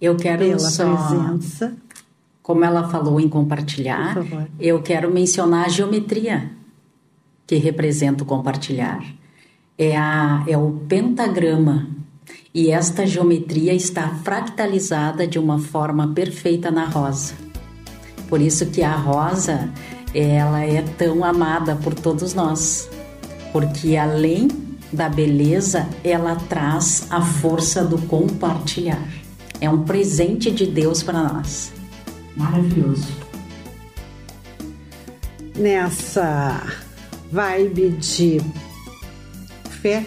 Eu 0.00 0.16
quero 0.16 0.44
pela 0.44 0.58
só, 0.58 0.94
presença. 0.96 1.74
Como 2.42 2.64
ela 2.64 2.88
falou 2.88 3.20
em 3.20 3.28
compartilhar, 3.28 4.16
eu 4.60 4.82
quero 4.82 5.12
mencionar 5.12 5.66
a 5.66 5.68
geometria 5.68 6.50
que 7.46 7.56
representa 7.56 8.24
o 8.24 8.26
compartilhar. 8.26 9.04
É, 9.78 9.96
a, 9.96 10.44
é 10.48 10.56
o 10.56 10.72
pentagrama. 10.88 11.88
E 12.52 12.70
esta 12.70 13.06
geometria 13.06 13.74
está 13.74 14.08
fractalizada 14.24 15.26
de 15.26 15.38
uma 15.38 15.58
forma 15.58 16.12
perfeita 16.14 16.70
na 16.70 16.86
rosa. 16.86 17.34
Por 18.28 18.40
isso 18.40 18.66
que 18.66 18.82
a 18.82 18.96
rosa, 18.96 19.70
ela 20.14 20.64
é 20.64 20.82
tão 20.82 21.22
amada 21.22 21.76
por 21.76 21.94
todos 21.94 22.34
nós. 22.34 22.88
Porque 23.52 23.96
além 23.96 24.48
da 24.92 25.08
beleza, 25.08 25.88
ela 26.02 26.34
traz 26.36 27.06
a 27.10 27.20
força 27.20 27.84
do 27.84 27.98
compartilhar. 28.02 29.06
É 29.60 29.68
um 29.68 29.84
presente 29.84 30.50
de 30.50 30.66
Deus 30.66 31.02
para 31.02 31.22
nós. 31.22 31.72
Maravilhoso. 32.36 33.06
Nessa 35.54 36.85
vibe 37.30 37.90
de 37.90 38.40
fé, 39.82 40.06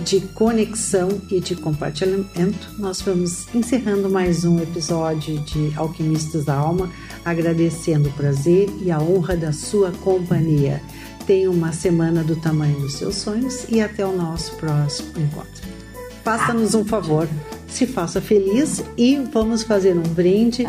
de 0.00 0.20
conexão 0.20 1.08
e 1.30 1.40
de 1.40 1.54
compartilhamento, 1.56 2.74
nós 2.78 3.00
vamos 3.00 3.46
encerrando 3.54 4.08
mais 4.08 4.44
um 4.44 4.58
episódio 4.60 5.38
de 5.40 5.72
Alquimistas 5.76 6.44
da 6.44 6.54
Alma, 6.54 6.90
agradecendo 7.24 8.08
o 8.08 8.12
prazer 8.12 8.68
e 8.80 8.90
a 8.90 9.00
honra 9.00 9.36
da 9.36 9.52
sua 9.52 9.90
companhia. 9.92 10.82
Tenha 11.26 11.50
uma 11.50 11.72
semana 11.72 12.24
do 12.24 12.36
tamanho 12.36 12.78
dos 12.80 12.94
seus 12.94 13.16
sonhos 13.16 13.66
e 13.68 13.80
até 13.80 14.04
o 14.04 14.16
nosso 14.16 14.54
próximo 14.56 15.10
encontro. 15.18 15.68
Faça-nos 16.24 16.74
um 16.74 16.84
favor, 16.84 17.28
se 17.68 17.86
faça 17.86 18.20
feliz 18.20 18.82
e 18.96 19.16
vamos 19.16 19.62
fazer 19.62 19.96
um 19.96 20.02
brinde 20.02 20.64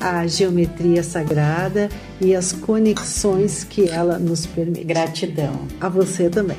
à 0.00 0.26
geometria 0.26 1.02
sagrada 1.02 1.88
e 2.20 2.34
às 2.34 2.52
conexões 2.52 3.64
que 3.64 3.88
ela 3.88 4.18
nos 4.18 4.46
permite. 4.46 4.84
Gratidão. 4.84 5.66
A 5.80 5.88
você 5.88 6.30
também. 6.30 6.56